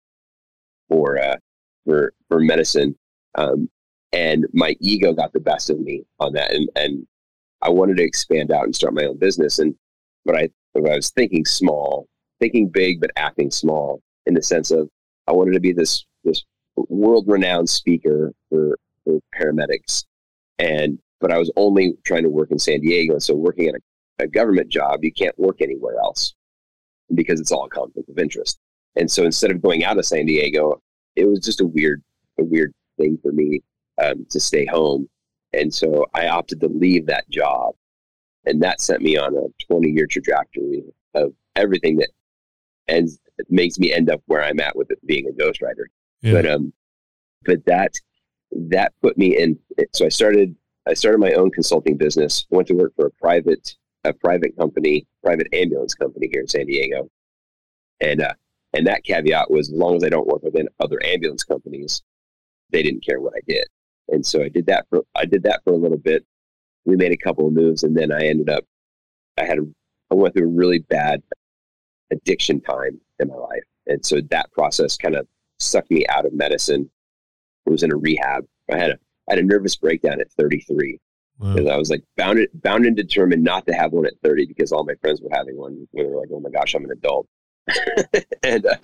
for 0.89 1.19
uh, 1.19 1.37
for 1.85 2.13
for 2.27 2.39
medicine. 2.39 2.95
Um, 3.35 3.69
and 4.11 4.47
my 4.53 4.75
ego 4.79 5.13
got 5.13 5.33
the 5.33 5.39
best 5.39 5.69
of 5.69 5.79
me 5.79 6.03
on 6.19 6.33
that, 6.33 6.51
and 6.53 6.69
and 6.75 7.07
I 7.61 7.69
wanted 7.69 7.97
to 7.97 8.03
expand 8.03 8.51
out 8.51 8.65
and 8.65 8.75
start 8.75 8.93
my 8.93 9.05
own 9.05 9.17
business. 9.17 9.59
And 9.59 9.75
but 10.25 10.35
I, 10.35 10.49
I 10.75 10.79
was 10.79 11.11
thinking 11.11 11.45
small 11.45 12.07
thinking 12.39 12.69
big 12.69 12.99
but 12.99 13.11
acting 13.15 13.51
small 13.51 14.01
in 14.25 14.33
the 14.33 14.41
sense 14.41 14.71
of 14.71 14.89
I 15.27 15.31
wanted 15.31 15.53
to 15.53 15.59
be 15.59 15.73
this 15.73 16.05
this 16.23 16.43
world 16.99 17.25
renowned 17.27 17.69
speaker 17.69 18.33
for, 18.49 18.77
for 19.03 19.19
paramedics, 19.35 20.05
and 20.57 20.99
but 21.19 21.31
I 21.31 21.37
was 21.37 21.51
only 21.55 21.97
trying 22.05 22.23
to 22.23 22.29
work 22.29 22.51
in 22.51 22.59
San 22.59 22.81
Diego, 22.81 23.13
and 23.13 23.23
so 23.23 23.35
working 23.35 23.67
at 23.67 23.75
a, 23.75 24.23
a 24.23 24.27
government 24.27 24.69
job, 24.69 25.03
you 25.03 25.11
can't 25.11 25.37
work 25.37 25.61
anywhere 25.61 25.97
else 25.99 26.33
because 27.13 27.39
it's 27.39 27.51
all 27.51 27.65
a 27.65 27.69
conflict 27.69 28.09
of 28.09 28.19
interest. 28.19 28.59
And 28.95 29.09
so 29.09 29.23
instead 29.23 29.51
of 29.51 29.61
going 29.61 29.83
out 29.83 29.97
of 29.97 30.05
San 30.05 30.25
Diego, 30.25 30.81
it 31.15 31.25
was 31.25 31.39
just 31.39 31.61
a 31.61 31.65
weird 31.65 32.01
a 32.39 32.43
weird 32.43 32.73
thing 32.97 33.17
for 33.21 33.31
me 33.31 33.61
um, 34.01 34.25
to 34.29 34.39
stay 34.39 34.65
home, 34.65 35.09
and 35.53 35.73
so 35.73 36.05
I 36.13 36.27
opted 36.27 36.59
to 36.61 36.67
leave 36.67 37.05
that 37.07 37.29
job, 37.29 37.75
and 38.45 38.61
that 38.61 38.81
sent 38.81 39.01
me 39.01 39.17
on 39.17 39.35
a 39.35 39.65
20 39.65 39.89
year 39.89 40.07
trajectory 40.07 40.83
of 41.15 41.33
everything 41.55 41.97
that 41.97 42.09
ends, 42.87 43.19
makes 43.49 43.79
me 43.79 43.91
end 43.91 44.09
up 44.09 44.21
where 44.25 44.43
I'm 44.43 44.59
at 44.59 44.75
with 44.75 44.91
it 44.91 45.05
being 45.05 45.27
a 45.27 45.31
ghostwriter. 45.31 45.85
Yeah. 46.21 46.33
But 46.33 46.45
um, 46.45 46.73
but 47.45 47.65
that 47.65 47.93
that 48.51 48.93
put 49.01 49.17
me 49.17 49.37
in. 49.37 49.57
So 49.93 50.05
I 50.05 50.09
started 50.09 50.55
I 50.87 50.93
started 50.93 51.19
my 51.19 51.33
own 51.33 51.51
consulting 51.51 51.97
business. 51.97 52.45
Went 52.49 52.67
to 52.69 52.73
work 52.73 52.93
for 52.95 53.07
a 53.07 53.11
private 53.11 53.75
a 54.05 54.13
private 54.13 54.55
company, 54.57 55.05
private 55.23 55.47
ambulance 55.53 55.93
company 55.93 56.29
here 56.31 56.41
in 56.41 56.47
San 56.47 56.65
Diego, 56.65 57.09
and 57.99 58.21
uh, 58.21 58.33
and 58.73 58.87
that 58.87 59.03
caveat 59.03 59.51
was 59.51 59.69
as 59.69 59.75
long 59.75 59.95
as 59.95 60.03
I 60.03 60.09
don't 60.09 60.27
work 60.27 60.43
within 60.43 60.67
other 60.79 60.99
ambulance 61.03 61.43
companies, 61.43 62.01
they 62.69 62.83
didn't 62.83 63.05
care 63.05 63.19
what 63.19 63.33
I 63.35 63.41
did. 63.47 63.65
And 64.09 64.25
so 64.25 64.41
I 64.43 64.49
did 64.49 64.65
that 64.67 64.85
for 64.89 65.03
I 65.15 65.25
did 65.25 65.43
that 65.43 65.61
for 65.63 65.73
a 65.73 65.77
little 65.77 65.97
bit. 65.97 66.25
We 66.85 66.95
made 66.95 67.11
a 67.11 67.17
couple 67.17 67.47
of 67.47 67.53
moves, 67.53 67.83
and 67.83 67.95
then 67.95 68.11
I 68.11 68.27
ended 68.27 68.49
up 68.49 68.65
I 69.37 69.45
had 69.45 69.59
a, 69.59 69.65
I 70.11 70.15
went 70.15 70.33
through 70.33 70.47
a 70.47 70.53
really 70.53 70.79
bad 70.79 71.21
addiction 72.11 72.61
time 72.61 72.99
in 73.19 73.27
my 73.27 73.35
life. 73.35 73.63
And 73.87 74.05
so 74.05 74.21
that 74.29 74.51
process 74.51 74.97
kind 74.97 75.15
of 75.15 75.27
sucked 75.59 75.91
me 75.91 76.05
out 76.07 76.25
of 76.25 76.33
medicine. 76.33 76.89
I 77.67 77.71
was 77.71 77.83
in 77.83 77.91
a 77.91 77.97
rehab. 77.97 78.45
I 78.71 78.77
had 78.77 78.91
a 78.91 78.99
I 79.29 79.33
had 79.33 79.39
a 79.39 79.43
nervous 79.43 79.75
breakdown 79.75 80.19
at 80.19 80.31
33 80.31 80.99
because 81.39 81.65
wow. 81.65 81.73
I 81.73 81.77
was 81.77 81.89
like 81.89 82.03
bound 82.17 82.45
bound 82.53 82.85
and 82.85 82.95
determined 82.95 83.43
not 83.43 83.65
to 83.67 83.73
have 83.73 83.93
one 83.93 84.05
at 84.05 84.13
30 84.23 84.47
because 84.47 84.71
all 84.71 84.83
my 84.83 84.95
friends 84.95 85.21
were 85.21 85.29
having 85.31 85.57
one. 85.57 85.87
Where 85.91 86.03
they 86.03 86.09
were 86.09 86.19
like, 86.19 86.29
"Oh 86.31 86.39
my 86.39 86.49
gosh, 86.49 86.73
I'm 86.73 86.85
an 86.85 86.91
adult," 86.91 87.27
and 88.43 88.65
uh, 88.65 88.75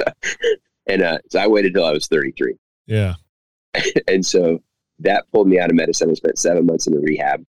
and 0.87 1.01
uh, 1.01 1.17
so 1.29 1.39
I 1.39 1.47
waited 1.47 1.73
till 1.73 1.85
I 1.85 1.91
was 1.91 2.07
33. 2.07 2.55
Yeah, 2.85 3.15
and 4.07 4.25
so 4.25 4.59
that 4.99 5.25
pulled 5.33 5.47
me 5.47 5.59
out 5.59 5.69
of 5.69 5.75
medicine. 5.75 6.09
I 6.09 6.13
spent 6.13 6.39
seven 6.39 6.65
months 6.65 6.87
in 6.87 6.95
a 6.95 6.99
rehab, 6.99 7.43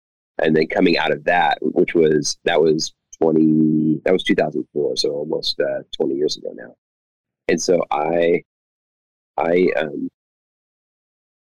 and 0.41 0.55
then 0.55 0.67
coming 0.67 0.97
out 0.97 1.11
of 1.11 1.23
that, 1.25 1.57
which 1.61 1.93
was 1.93 2.37
that 2.45 2.61
was 2.61 2.93
20 3.21 4.01
that 4.05 4.13
was 4.13 4.23
2004, 4.23 4.97
so 4.97 5.09
almost 5.11 5.59
uh, 5.59 5.83
20 5.95 6.15
years 6.15 6.37
ago 6.37 6.49
now. 6.53 6.75
And 7.47 7.61
so 7.61 7.83
I 7.91 8.43
I 9.37 9.67
um 9.77 10.09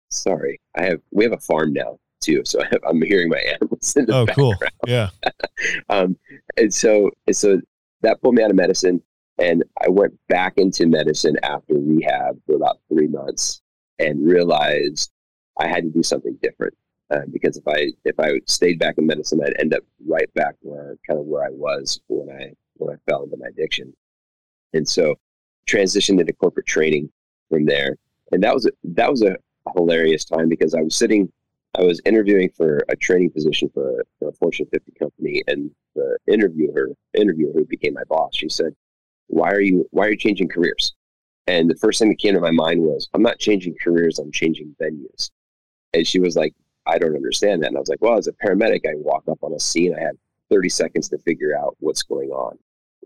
sorry, 0.09 0.59
I 0.75 0.83
have 0.83 1.01
we 1.11 1.23
have 1.23 1.33
a 1.33 1.39
farm 1.39 1.73
now 1.73 1.99
too, 2.21 2.41
so 2.45 2.61
I 2.85 2.89
am 2.89 3.01
hearing 3.01 3.29
my 3.29 3.39
animals 3.39 3.95
in 3.95 4.05
the 4.05 4.15
oh, 4.15 4.25
background. 4.25 4.57
cool, 4.59 4.69
yeah. 4.87 5.09
um, 5.89 6.17
and 6.57 6.73
so 6.73 7.11
and 7.27 7.35
so 7.35 7.61
that 8.01 8.21
pulled 8.21 8.35
me 8.35 8.43
out 8.43 8.49
of 8.49 8.55
medicine, 8.55 9.01
and 9.37 9.63
I 9.81 9.89
went 9.89 10.13
back 10.27 10.53
into 10.57 10.87
medicine 10.87 11.37
after 11.43 11.75
rehab 11.75 12.39
for 12.45 12.55
about 12.55 12.79
three 12.89 13.07
months, 13.07 13.61
and 13.99 14.25
realized 14.25 15.11
I 15.59 15.67
had 15.67 15.83
to 15.83 15.89
do 15.89 16.03
something 16.03 16.37
different. 16.41 16.75
Uh, 17.11 17.21
because 17.31 17.57
if 17.57 17.67
I 17.67 17.91
if 18.05 18.19
I 18.19 18.39
stayed 18.45 18.77
back 18.77 18.95
in 18.97 19.07
medicine, 19.07 19.41
I'd 19.43 19.59
end 19.59 19.73
up 19.73 19.83
right 20.07 20.31
back 20.35 20.55
where 20.61 20.95
kind 21.07 21.19
of 21.19 21.25
where 21.25 21.43
I 21.43 21.49
was 21.49 21.99
when 22.07 22.29
I 22.29 22.51
when 22.75 22.93
I 22.93 22.99
fell 23.09 23.23
into 23.23 23.37
my 23.37 23.47
addiction, 23.47 23.93
and 24.73 24.87
so 24.87 25.15
transitioned 25.67 26.19
into 26.19 26.33
corporate 26.33 26.65
training 26.65 27.09
from 27.49 27.65
there. 27.65 27.95
And 28.31 28.43
that 28.43 28.53
was 28.53 28.65
a, 28.65 28.71
that 28.83 29.09
was 29.09 29.23
a 29.23 29.37
hilarious 29.75 30.25
time 30.25 30.49
because 30.49 30.73
I 30.73 30.81
was 30.81 30.95
sitting, 30.95 31.31
I 31.77 31.83
was 31.83 32.01
interviewing 32.05 32.49
for 32.49 32.83
a 32.89 32.95
training 32.95 33.31
position 33.31 33.69
for 33.73 34.01
a, 34.01 34.03
for 34.17 34.29
a 34.29 34.33
Fortune 34.33 34.67
50 34.71 34.91
company, 34.99 35.43
and 35.47 35.71
the 35.95 36.17
interviewer 36.27 36.89
interviewer 37.13 37.53
who 37.53 37.65
became 37.65 37.93
my 37.93 38.03
boss, 38.05 38.35
she 38.35 38.49
said, 38.49 38.75
"Why 39.27 39.51
are 39.51 39.61
you 39.61 39.87
Why 39.91 40.07
are 40.07 40.11
you 40.11 40.17
changing 40.17 40.49
careers?" 40.49 40.93
And 41.47 41.69
the 41.69 41.75
first 41.75 41.99
thing 41.99 42.09
that 42.09 42.19
came 42.19 42.35
to 42.35 42.39
my 42.39 42.51
mind 42.51 42.81
was, 42.81 43.09
"I'm 43.13 43.21
not 43.21 43.39
changing 43.39 43.75
careers. 43.83 44.19
I'm 44.19 44.31
changing 44.31 44.75
venues." 44.81 45.31
And 45.93 46.05
she 46.07 46.19
was 46.19 46.35
like, 46.35 46.53
"I 46.85 46.97
don't 46.97 47.15
understand 47.15 47.63
that." 47.63 47.67
And 47.67 47.77
I 47.77 47.79
was 47.79 47.89
like, 47.89 48.01
"Well, 48.01 48.17
as 48.17 48.27
a 48.27 48.33
paramedic, 48.33 48.85
I 48.87 48.95
walk 48.95 49.27
up 49.27 49.43
on 49.43 49.53
a 49.53 49.59
scene. 49.59 49.93
I 49.95 50.01
have 50.01 50.17
30 50.49 50.69
seconds 50.69 51.09
to 51.09 51.17
figure 51.19 51.55
out 51.57 51.75
what's 51.79 52.03
going 52.03 52.31
on. 52.31 52.57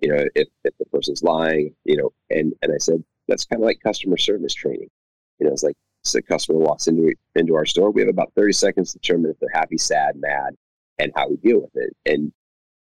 You 0.01 0.09
know, 0.09 0.25
if 0.35 0.47
if 0.63 0.77
the 0.77 0.85
person's 0.85 1.23
lying, 1.23 1.75
you 1.85 1.97
know." 1.97 2.13
And 2.29 2.53
and 2.61 2.73
I 2.73 2.77
said, 2.77 3.03
"That's 3.27 3.45
kind 3.45 3.61
of 3.61 3.65
like 3.65 3.79
customer 3.81 4.17
service 4.17 4.53
training." 4.53 4.89
You 5.39 5.47
know, 5.47 5.53
it's 5.53 5.63
like 5.63 5.77
so 6.03 6.19
customer 6.21 6.59
walks 6.59 6.87
into 6.87 7.13
into 7.35 7.55
our 7.55 7.65
store, 7.65 7.91
we 7.91 8.01
have 8.01 8.09
about 8.09 8.31
30 8.35 8.53
seconds 8.53 8.93
to 8.93 8.99
determine 8.99 9.31
if 9.31 9.39
they're 9.39 9.49
happy, 9.53 9.77
sad, 9.77 10.15
mad, 10.15 10.55
and 10.99 11.11
how 11.15 11.29
we 11.29 11.37
deal 11.37 11.61
with 11.61 11.75
it. 11.75 11.95
And 12.05 12.31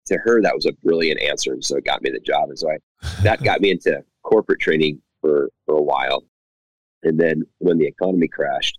to 0.07 0.17
her, 0.19 0.43
that 0.43 0.55
was 0.55 0.67
a 0.67 0.73
brilliant 0.85 1.21
answer, 1.21 1.53
and 1.53 1.65
so 1.65 1.77
it 1.77 1.85
got 1.85 2.03
me 2.03 2.11
the 2.11 2.21
job. 2.21 2.49
And 2.49 2.59
so 2.59 2.71
I 2.71 2.79
that 3.23 3.43
got 3.43 3.61
me 3.61 3.71
into 3.71 4.03
corporate 4.23 4.61
training 4.61 5.01
for 5.21 5.51
for 5.67 5.77
a 5.77 5.83
while. 5.83 6.25
And 7.03 7.19
then 7.19 7.43
when 7.59 7.79
the 7.79 7.87
economy 7.87 8.29
crashed, 8.29 8.79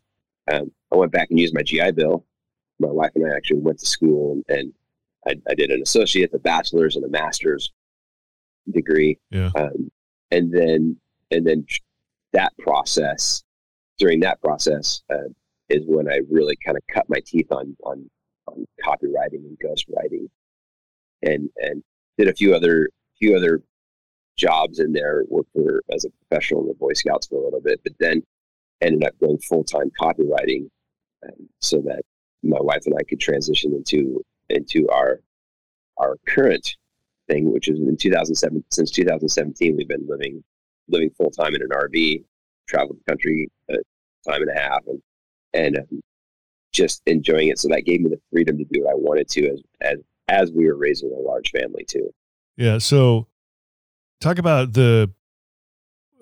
um, 0.52 0.72
I 0.92 0.96
went 0.96 1.12
back 1.12 1.30
and 1.30 1.40
used 1.40 1.56
my 1.56 1.64
GI 1.64 1.92
Bill. 1.92 2.26
My 2.80 2.90
wife 2.90 3.12
and 3.16 3.32
I 3.32 3.36
actually 3.36 3.60
went 3.60 3.80
to 3.80 3.86
school, 3.86 4.42
and, 4.48 4.74
and 5.26 5.42
I, 5.48 5.52
I, 5.52 5.56
did 5.56 5.70
an 5.70 5.82
associate, 5.84 6.32
a 6.34 6.40
bachelor's, 6.40 6.96
and 6.96 7.06
a 7.06 7.10
master's 7.10 7.72
degree. 8.72 9.20
Yeah. 9.30 9.52
Um, 9.56 9.92
and 10.32 10.52
then 10.52 10.98
and 11.30 11.46
then 11.46 11.66
that 12.34 12.54
process 12.58 13.44
during 14.02 14.20
that 14.22 14.42
process 14.42 15.04
uh, 15.12 15.30
is 15.70 15.84
when 15.86 16.12
I 16.12 16.22
really 16.30 16.58
kind 16.66 16.76
of 16.76 16.84
cut 16.92 17.06
my 17.08 17.20
teeth 17.26 17.52
on 17.52 17.78
on 17.86 18.10
on 18.48 18.66
copywriting 18.84 19.46
and 19.46 19.58
ghostwriting, 19.64 20.28
and 21.22 21.50
and 21.58 21.84
did 22.18 22.28
a 22.28 22.34
few 22.34 22.56
other 22.56 22.90
few 23.20 23.38
other 23.38 23.62
jobs 24.38 24.80
in 24.80 24.92
there. 24.92 25.24
Worked 25.30 25.54
for 25.54 25.82
as 25.94 26.04
a 26.04 26.10
professional 26.10 26.62
in 26.62 26.68
the 26.68 26.74
Boy 26.74 26.94
Scouts 26.94 27.28
for 27.28 27.36
a 27.36 27.44
little 27.46 27.62
bit, 27.62 27.80
but 27.84 27.94
then 28.00 28.24
ended 28.82 29.06
up 29.06 29.14
going 29.20 29.38
full 29.38 29.64
time 29.64 29.92
copywriting, 30.02 30.68
um, 31.24 31.48
so 31.60 31.78
that 31.82 32.02
my 32.42 32.60
wife 32.60 32.88
and 32.88 32.96
I 33.00 33.04
could 33.04 33.20
transition 33.20 33.74
into 33.76 34.26
into 34.50 34.90
our 34.90 35.22
our 36.00 36.18
current 36.28 36.76
thing, 37.28 37.54
which 37.54 37.68
is 37.68 37.80
in 37.80 37.98
2007. 37.98 38.64
Since 38.72 38.90
2017, 38.90 39.78
we've 39.78 39.88
been 39.88 40.08
living 40.08 40.44
living 40.88 41.12
full 41.12 41.30
time 41.30 41.54
in 41.54 41.62
an 41.62 41.70
RV, 41.70 42.24
traveled 42.68 42.98
the 42.98 43.12
country 43.12 43.48
uh, 43.72 43.78
time 44.28 44.42
and 44.42 44.52
a 44.52 44.60
half 44.60 44.82
and 44.88 45.02
and 45.54 45.78
um, 45.78 46.02
just 46.72 47.02
enjoying 47.06 47.50
it. 47.50 47.60
So 47.60 47.68
that 47.70 47.86
gave 47.86 48.02
me 48.02 48.10
the 48.10 48.20
freedom 48.32 48.58
to 48.58 48.64
do 48.66 48.84
what 48.84 48.92
I 48.92 48.96
wanted 48.96 49.30
to 49.30 49.50
as 49.50 49.62
as 49.82 49.98
as 50.28 50.52
we 50.52 50.66
were 50.66 50.78
raising 50.78 51.12
a 51.12 51.20
large 51.20 51.52
family 51.52 51.86
too. 51.86 52.14
Yeah. 52.58 52.78
So 52.78 53.28
talk 54.20 54.38
about 54.38 54.74
the 54.74 55.12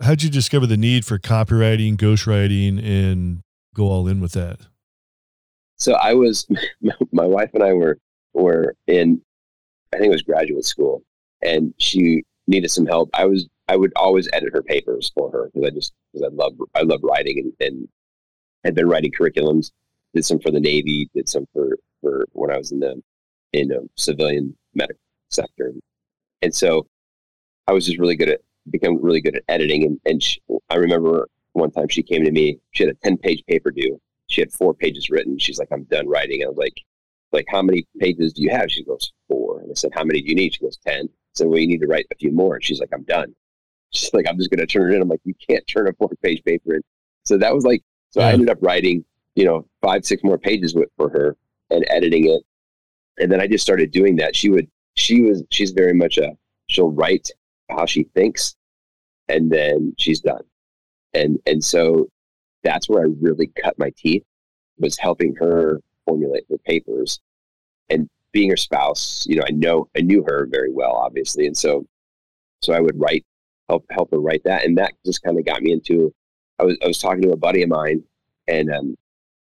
how'd 0.01 0.23
you 0.23 0.29
discover 0.29 0.65
the 0.65 0.77
need 0.77 1.05
for 1.05 1.19
copywriting, 1.19 1.95
ghostwriting, 1.95 2.83
and 2.83 3.41
go 3.75 3.85
all 3.85 4.07
in 4.07 4.19
with 4.19 4.31
that? 4.33 4.59
So 5.77 5.93
I 5.93 6.13
was 6.13 6.47
my 7.11 7.25
wife 7.25 7.51
and 7.53 7.63
I 7.63 7.73
were 7.73 7.97
were 8.33 8.75
in 8.87 9.21
I 9.93 9.97
think 9.97 10.07
it 10.07 10.13
was 10.13 10.21
graduate 10.21 10.65
school 10.65 11.03
and 11.41 11.73
she 11.77 12.23
needed 12.47 12.69
some 12.69 12.85
help. 12.85 13.09
I 13.13 13.25
was 13.25 13.47
I 13.69 13.75
would 13.75 13.93
always 13.95 14.27
edit 14.33 14.49
her 14.53 14.63
papers 14.63 15.11
for 15.13 15.29
her 15.31 15.51
because 15.53 15.67
I 15.67 15.69
just 15.69 15.93
because 16.11 16.27
I 16.27 16.35
love 16.35 16.53
I 16.73 16.81
love 16.81 17.01
writing 17.03 17.37
and, 17.37 17.67
and 17.67 17.87
had 18.63 18.73
been 18.73 18.89
writing 18.89 19.11
curriculums. 19.11 19.71
Did 20.15 20.25
some 20.25 20.39
for 20.39 20.49
the 20.49 20.59
Navy. 20.59 21.07
Did 21.13 21.29
some 21.29 21.45
for 21.53 21.77
for 22.01 22.25
when 22.31 22.49
I 22.49 22.57
was 22.57 22.71
in 22.71 22.79
the 22.79 22.99
in 23.53 23.67
the 23.67 23.87
civilian 23.95 24.57
medical 24.73 24.99
sector, 25.29 25.71
and 26.41 26.53
so 26.53 26.87
I 27.67 27.73
was 27.73 27.85
just 27.85 27.99
really 27.99 28.15
good 28.15 28.29
at 28.29 28.41
become 28.71 28.99
really 29.03 29.21
good 29.21 29.35
at 29.35 29.43
editing. 29.47 29.83
And, 29.83 29.99
and 30.03 30.23
she, 30.23 30.41
I 30.71 30.75
remember 30.75 31.29
one 31.53 31.69
time 31.69 31.89
she 31.89 32.01
came 32.01 32.23
to 32.23 32.31
me. 32.31 32.57
She 32.71 32.83
had 32.85 32.93
a 32.93 32.97
ten 33.03 33.17
page 33.17 33.43
paper 33.47 33.69
due. 33.69 34.01
She 34.27 34.41
had 34.41 34.51
four 34.51 34.73
pages 34.73 35.11
written. 35.11 35.37
She's 35.37 35.59
like, 35.59 35.69
"I'm 35.71 35.83
done 35.83 36.07
writing." 36.07 36.43
I 36.43 36.47
was 36.47 36.57
like, 36.57 36.81
"Like 37.31 37.45
how 37.47 37.61
many 37.61 37.85
pages 37.99 38.33
do 38.33 38.41
you 38.41 38.49
have?" 38.49 38.71
She 38.71 38.83
goes, 38.83 39.13
four. 39.27 39.59
And 39.61 39.69
I 39.69 39.75
said, 39.75 39.91
"How 39.93 40.03
many 40.03 40.23
do 40.23 40.27
you 40.27 40.35
need?" 40.35 40.55
She 40.55 40.61
goes, 40.61 40.77
10. 40.87 41.05
I 41.05 41.09
said, 41.35 41.47
"Well, 41.47 41.59
you 41.59 41.67
need 41.67 41.81
to 41.81 41.87
write 41.87 42.07
a 42.11 42.15
few 42.15 42.31
more." 42.31 42.55
And 42.55 42.65
she's 42.65 42.79
like, 42.79 42.89
"I'm 42.91 43.03
done." 43.03 43.35
She's 43.91 44.13
like, 44.13 44.27
I'm 44.27 44.37
just 44.37 44.49
going 44.49 44.59
to 44.59 44.67
turn 44.67 44.91
it 44.91 44.95
in. 44.95 45.01
I'm 45.01 45.09
like, 45.09 45.21
you 45.23 45.33
can't 45.47 45.65
turn 45.67 45.87
a 45.87 45.93
four 45.93 46.09
page 46.21 46.43
paper 46.43 46.75
in. 46.75 46.81
So 47.25 47.37
that 47.37 47.53
was 47.53 47.65
like, 47.65 47.83
so 48.11 48.19
yeah. 48.19 48.27
I 48.27 48.31
ended 48.33 48.49
up 48.49 48.57
writing, 48.61 49.03
you 49.35 49.45
know, 49.45 49.65
five, 49.81 50.05
six 50.05 50.23
more 50.23 50.37
pages 50.37 50.75
with, 50.75 50.89
for 50.97 51.09
her 51.09 51.35
and 51.69 51.85
editing 51.89 52.29
it. 52.29 52.43
And 53.17 53.31
then 53.31 53.41
I 53.41 53.47
just 53.47 53.63
started 53.63 53.91
doing 53.91 54.15
that. 54.17 54.35
She 54.35 54.49
would, 54.49 54.67
she 54.95 55.21
was, 55.21 55.43
she's 55.51 55.71
very 55.71 55.93
much 55.93 56.17
a, 56.17 56.31
she'll 56.67 56.91
write 56.91 57.29
how 57.69 57.85
she 57.85 58.03
thinks 58.15 58.55
and 59.27 59.51
then 59.51 59.93
she's 59.97 60.21
done. 60.21 60.43
And, 61.13 61.39
and 61.45 61.63
so 61.63 62.07
that's 62.63 62.89
where 62.89 63.03
I 63.03 63.07
really 63.19 63.51
cut 63.61 63.77
my 63.77 63.91
teeth 63.95 64.23
was 64.79 64.97
helping 64.97 65.35
her 65.35 65.81
formulate 66.05 66.45
her 66.49 66.57
papers 66.59 67.19
and 67.89 68.09
being 68.31 68.49
her 68.49 68.57
spouse. 68.57 69.25
You 69.29 69.37
know, 69.37 69.43
I 69.47 69.51
know, 69.51 69.89
I 69.95 70.01
knew 70.01 70.23
her 70.23 70.47
very 70.49 70.71
well, 70.71 70.93
obviously. 70.93 71.45
And 71.47 71.57
so, 71.57 71.85
so 72.61 72.73
I 72.73 72.79
would 72.79 72.99
write 72.99 73.25
help 73.69 73.85
help 73.91 74.11
her 74.11 74.19
write 74.19 74.43
that. 74.45 74.65
And 74.65 74.77
that 74.77 74.93
just 75.05 75.23
kind 75.23 75.37
of 75.37 75.45
got 75.45 75.61
me 75.61 75.71
into. 75.71 76.13
I 76.59 76.63
was 76.63 76.77
I 76.83 76.87
was 76.87 76.99
talking 76.99 77.21
to 77.23 77.31
a 77.31 77.37
buddy 77.37 77.63
of 77.63 77.69
mine, 77.69 78.03
and 78.47 78.69
um, 78.69 78.97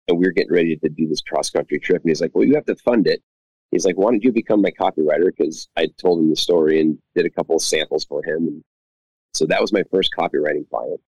and 0.08 0.20
we 0.20 0.26
were 0.26 0.32
getting 0.32 0.54
ready 0.54 0.76
to 0.76 0.90
do 0.90 1.08
this 1.08 1.22
cross 1.22 1.50
country 1.50 1.80
trip, 1.80 2.02
and 2.04 2.10
he's 2.10 2.22
like, 2.22 2.32
"Well, 2.36 2.46
you 2.46 2.56
have 2.56 2.66
to 2.66 2.76
fund 2.76 3.08
it." 3.08 3.24
He's 3.72 3.86
like, 3.86 3.98
"Why 3.98 4.12
don't 4.12 4.24
you 4.24 4.32
become 4.32 4.62
my 4.62 4.72
copywriter?" 4.72 5.32
Because 5.36 5.70
I 5.78 5.88
told 5.98 6.20
him 6.20 6.30
the 6.30 6.36
story 6.36 6.80
and 6.82 6.98
did 7.16 7.26
a 7.26 7.30
couple 7.30 7.56
of 7.56 7.62
samples 7.62 8.06
for 8.06 8.24
him, 8.24 8.48
and 8.48 8.64
so 9.34 9.46
that 9.48 9.62
was 9.62 9.74
my 9.74 9.84
first 9.92 10.12
copywriting 10.18 10.70
client. 10.70 11.00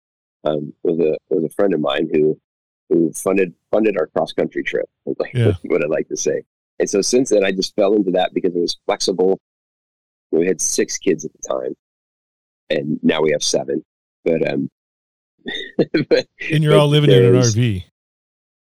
Um, 0.44 0.72
was 0.82 0.98
a 0.98 1.16
was 1.28 1.44
a 1.44 1.54
friend 1.54 1.74
of 1.74 1.80
mine 1.80 2.08
who 2.12 2.38
who 2.88 3.12
funded 3.12 3.54
funded 3.70 3.96
our 3.98 4.06
cross 4.08 4.32
country 4.32 4.62
trip. 4.62 4.88
Like 5.18 5.34
yeah. 5.34 5.52
what 5.64 5.82
I 5.82 5.88
like 5.88 6.08
to 6.08 6.16
say. 6.16 6.42
And 6.78 6.88
so 6.88 7.02
since 7.02 7.30
then, 7.30 7.44
I 7.44 7.52
just 7.52 7.74
fell 7.74 7.94
into 7.94 8.12
that 8.12 8.32
because 8.32 8.54
it 8.54 8.60
was 8.60 8.78
flexible. 8.86 9.40
We 10.30 10.46
had 10.46 10.60
six 10.60 10.96
kids 10.96 11.24
at 11.24 11.32
the 11.32 11.46
time, 11.46 11.74
and 12.72 12.98
now 13.02 13.20
we 13.20 13.32
have 13.32 13.42
seven. 13.42 13.84
But 14.24 14.48
um, 14.50 14.70
but, 16.08 16.26
and 16.50 16.62
you're 16.62 16.78
all 16.78 16.88
living 16.88 17.10
in 17.10 17.24
an 17.24 17.34
RV. 17.34 17.84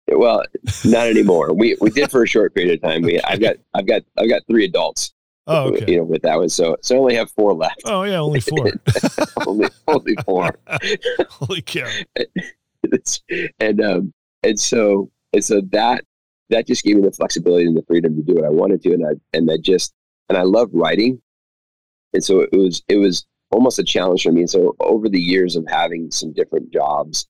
Well, 0.08 0.44
not 0.84 1.06
anymore. 1.06 1.52
we 1.52 1.76
we 1.80 1.90
did 1.90 2.10
for 2.10 2.22
a 2.22 2.26
short 2.26 2.54
period 2.54 2.74
of 2.74 2.82
time. 2.82 3.02
We 3.02 3.20
I've 3.20 3.40
got 3.40 3.56
I've 3.74 3.86
got 3.86 4.02
I've 4.18 4.28
got 4.28 4.42
three 4.50 4.64
adults. 4.64 5.12
Oh, 5.46 5.68
okay. 5.68 5.92
You 5.92 5.98
know, 5.98 6.04
with 6.04 6.22
that 6.22 6.36
one, 6.36 6.48
so 6.48 6.76
so 6.82 6.96
I 6.96 6.98
only 6.98 7.14
have 7.14 7.30
four 7.32 7.52
left. 7.54 7.82
Oh 7.84 8.02
yeah, 8.02 8.18
only 8.18 8.40
four. 8.40 8.70
only 9.46 9.68
only 9.86 10.14
four. 10.24 10.58
Holy 11.28 11.62
cow! 11.62 11.88
and 13.60 13.80
um 13.80 14.12
and 14.42 14.58
so 14.58 15.10
and 15.32 15.44
so 15.44 15.60
that 15.72 16.04
that 16.50 16.66
just 16.66 16.82
gave 16.82 16.96
me 16.96 17.02
the 17.02 17.12
flexibility 17.12 17.66
and 17.66 17.76
the 17.76 17.82
freedom 17.82 18.16
to 18.16 18.22
do 18.22 18.34
what 18.34 18.44
I 18.44 18.50
wanted 18.50 18.82
to, 18.82 18.92
and 18.92 19.06
I 19.06 19.36
and 19.36 19.50
I 19.50 19.56
just 19.56 19.92
and 20.28 20.36
I 20.36 20.42
love 20.42 20.70
writing, 20.72 21.20
and 22.12 22.22
so 22.22 22.40
it 22.40 22.52
was 22.52 22.82
it 22.88 22.96
was 22.96 23.26
almost 23.50 23.78
a 23.78 23.84
challenge 23.84 24.22
for 24.22 24.32
me. 24.32 24.40
And 24.40 24.50
so 24.50 24.76
over 24.80 25.08
the 25.08 25.20
years 25.20 25.56
of 25.56 25.66
having 25.68 26.10
some 26.10 26.32
different 26.32 26.72
jobs 26.72 27.26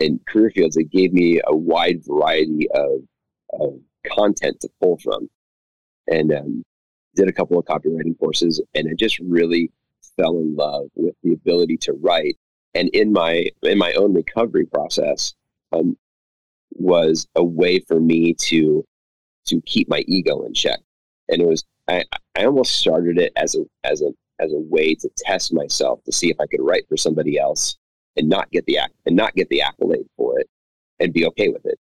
and 0.00 0.24
career 0.26 0.50
fields, 0.50 0.76
it 0.76 0.90
gave 0.90 1.12
me 1.12 1.40
a 1.46 1.56
wide 1.56 2.04
variety 2.04 2.68
of, 2.70 3.00
of 3.52 3.80
content 4.06 4.60
to 4.60 4.68
pull 4.80 4.98
from. 4.98 5.28
And 6.10 6.32
um, 6.32 6.64
did 7.14 7.28
a 7.28 7.32
couple 7.32 7.58
of 7.58 7.66
copywriting 7.66 8.18
courses, 8.18 8.62
and 8.74 8.88
I 8.88 8.94
just 8.94 9.18
really 9.18 9.70
fell 10.16 10.38
in 10.38 10.54
love 10.56 10.88
with 10.94 11.14
the 11.22 11.32
ability 11.32 11.76
to 11.78 11.92
write. 11.92 12.36
And 12.74 12.88
in 12.90 13.12
my 13.12 13.48
in 13.62 13.76
my 13.76 13.92
own 13.94 14.14
recovery 14.14 14.66
process, 14.66 15.34
um, 15.72 15.96
was 16.70 17.26
a 17.34 17.44
way 17.44 17.80
for 17.80 18.00
me 18.00 18.34
to 18.34 18.84
to 19.46 19.60
keep 19.62 19.88
my 19.88 20.04
ego 20.06 20.42
in 20.42 20.54
check. 20.54 20.78
And 21.28 21.42
it 21.42 21.48
was 21.48 21.64
I, 21.88 22.04
I 22.36 22.44
almost 22.44 22.76
started 22.76 23.18
it 23.18 23.32
as 23.36 23.54
a 23.54 23.64
as 23.84 24.00
a 24.00 24.12
as 24.40 24.52
a 24.52 24.58
way 24.58 24.94
to 24.94 25.08
test 25.16 25.52
myself 25.52 26.02
to 26.04 26.12
see 26.12 26.30
if 26.30 26.40
I 26.40 26.46
could 26.46 26.60
write 26.62 26.88
for 26.88 26.96
somebody 26.96 27.38
else 27.38 27.76
and 28.16 28.28
not 28.28 28.50
get 28.50 28.66
the 28.66 28.78
and 29.06 29.16
not 29.16 29.34
get 29.34 29.48
the 29.48 29.62
accolade 29.62 30.08
for 30.16 30.38
it 30.40 30.48
and 31.00 31.12
be 31.12 31.26
okay 31.26 31.48
with 31.48 31.64
it. 31.66 31.78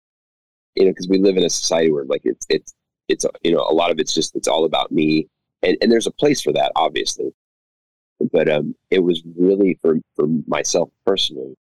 You 0.75 0.85
know, 0.85 0.91
because 0.91 1.07
we 1.07 1.19
live 1.19 1.37
in 1.37 1.43
a 1.43 1.49
society 1.49 1.91
where 1.91 2.05
like 2.05 2.21
it's 2.23 2.45
it's 2.49 2.73
it's 3.07 3.25
you 3.43 3.51
know 3.51 3.65
a 3.69 3.73
lot 3.73 3.91
of 3.91 3.99
it's 3.99 4.13
just 4.13 4.35
it's 4.35 4.47
all 4.47 4.65
about 4.65 4.91
me 4.91 5.27
and 5.63 5.77
and 5.81 5.91
there's 5.91 6.07
a 6.07 6.11
place 6.11 6.41
for 6.41 6.51
that 6.53 6.71
obviously 6.75 7.31
but 8.31 8.49
um 8.49 8.75
it 8.91 8.99
was 8.99 9.23
really 9.37 9.77
for 9.81 9.97
for 10.15 10.27
myself 10.47 10.89
personally 11.05 11.55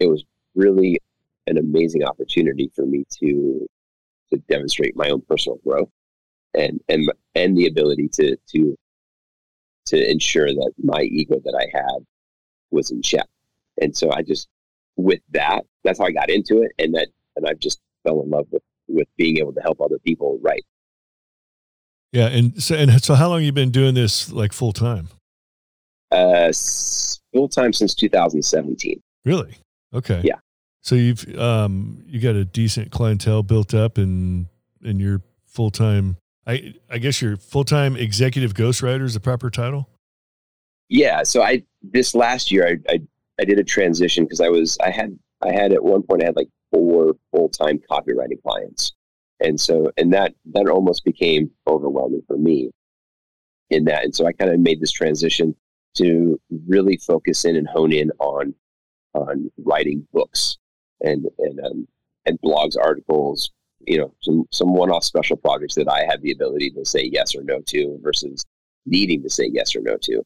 it 0.00 0.06
was 0.06 0.24
really 0.54 0.98
an 1.46 1.58
amazing 1.58 2.04
opportunity 2.04 2.70
for 2.74 2.86
me 2.86 3.04
to 3.10 3.66
to 4.30 4.38
demonstrate 4.48 4.96
my 4.96 5.10
own 5.10 5.20
personal 5.22 5.58
growth 5.64 5.88
and 6.54 6.80
and 6.88 7.10
and 7.34 7.56
the 7.56 7.66
ability 7.66 8.08
to 8.08 8.36
to 8.48 8.76
to 9.86 10.10
ensure 10.10 10.46
that 10.46 10.72
my 10.82 11.02
ego 11.02 11.40
that 11.44 11.54
I 11.54 11.76
had 11.76 12.04
was 12.70 12.90
in 12.90 13.02
check. 13.02 13.26
And 13.80 13.96
so 13.96 14.12
I 14.12 14.22
just 14.22 14.48
with 14.96 15.20
that, 15.30 15.64
that's 15.82 15.98
how 15.98 16.06
I 16.06 16.12
got 16.12 16.30
into 16.30 16.62
it 16.62 16.72
and 16.78 16.94
that 16.94 17.08
and 17.36 17.46
I 17.46 17.54
just 17.54 17.80
fell 18.04 18.22
in 18.22 18.30
love 18.30 18.46
with 18.50 18.62
with 18.88 19.08
being 19.16 19.38
able 19.38 19.52
to 19.52 19.60
help 19.60 19.80
other 19.80 19.98
people 19.98 20.38
write. 20.42 20.64
Yeah, 22.12 22.28
and 22.28 22.62
so 22.62 22.76
and 22.76 23.02
so 23.02 23.14
how 23.14 23.28
long 23.28 23.42
you 23.42 23.52
been 23.52 23.70
doing 23.70 23.94
this 23.94 24.30
like 24.30 24.52
full 24.52 24.72
time? 24.72 25.08
Uh 26.10 26.52
full 27.32 27.48
time 27.48 27.72
since 27.72 27.94
2017. 27.94 29.02
Really? 29.24 29.56
Okay. 29.92 30.20
Yeah. 30.22 30.36
So 30.82 30.94
you've 30.94 31.26
um 31.38 32.04
you 32.06 32.20
got 32.20 32.36
a 32.36 32.44
decent 32.44 32.92
clientele 32.92 33.42
built 33.42 33.74
up 33.74 33.98
and 33.98 34.46
and 34.84 35.00
you're 35.00 35.22
full 35.46 35.70
time 35.70 36.16
I 36.46 36.74
I 36.90 36.98
guess 36.98 37.20
you're 37.22 37.36
full 37.36 37.64
time 37.64 37.96
executive 37.96 38.54
ghostwriter 38.54 39.02
is 39.02 39.14
the 39.14 39.20
proper 39.20 39.50
title? 39.50 39.88
Yeah. 40.88 41.22
So 41.22 41.42
I 41.42 41.62
this 41.82 42.14
last 42.14 42.50
year 42.50 42.66
I 42.66 42.92
I, 42.92 43.00
I 43.40 43.44
did 43.44 43.58
a 43.58 43.64
transition 43.64 44.24
because 44.24 44.40
I 44.40 44.48
was 44.48 44.78
I 44.78 44.90
had 44.90 45.18
I 45.42 45.52
had 45.52 45.72
at 45.72 45.82
one 45.82 46.02
point 46.02 46.22
I 46.22 46.26
had 46.26 46.36
like 46.36 46.48
four 46.70 47.14
full 47.30 47.48
time 47.48 47.80
copywriting 47.90 48.42
clients. 48.42 48.92
And 49.40 49.60
so 49.60 49.90
and 49.96 50.12
that 50.12 50.34
that 50.52 50.68
almost 50.68 51.04
became 51.04 51.50
overwhelming 51.66 52.22
for 52.26 52.36
me 52.36 52.70
in 53.70 53.84
that. 53.86 54.04
And 54.04 54.14
so 54.14 54.26
I 54.26 54.32
kind 54.32 54.50
of 54.52 54.60
made 54.60 54.80
this 54.80 54.92
transition 54.92 55.54
to 55.96 56.40
really 56.66 56.96
focus 56.96 57.44
in 57.44 57.56
and 57.56 57.68
hone 57.68 57.92
in 57.92 58.10
on 58.18 58.54
on 59.14 59.50
writing 59.58 60.06
books 60.12 60.58
and 61.00 61.26
and 61.38 61.60
um, 61.60 61.88
and 62.26 62.38
blogs, 62.40 62.76
articles, 62.80 63.50
you 63.86 63.98
know, 63.98 64.12
some 64.20 64.46
some 64.50 64.74
one-off 64.74 65.04
special 65.04 65.36
projects 65.36 65.74
that 65.74 65.88
I 65.88 66.04
have 66.04 66.22
the 66.22 66.32
ability 66.32 66.70
to 66.70 66.84
say 66.84 67.08
yes 67.12 67.34
or 67.34 67.42
no 67.42 67.60
to 67.68 67.98
versus 68.02 68.44
needing 68.86 69.22
to 69.22 69.30
say 69.30 69.48
yes 69.52 69.74
or 69.74 69.80
no 69.80 69.96
to. 70.02 70.22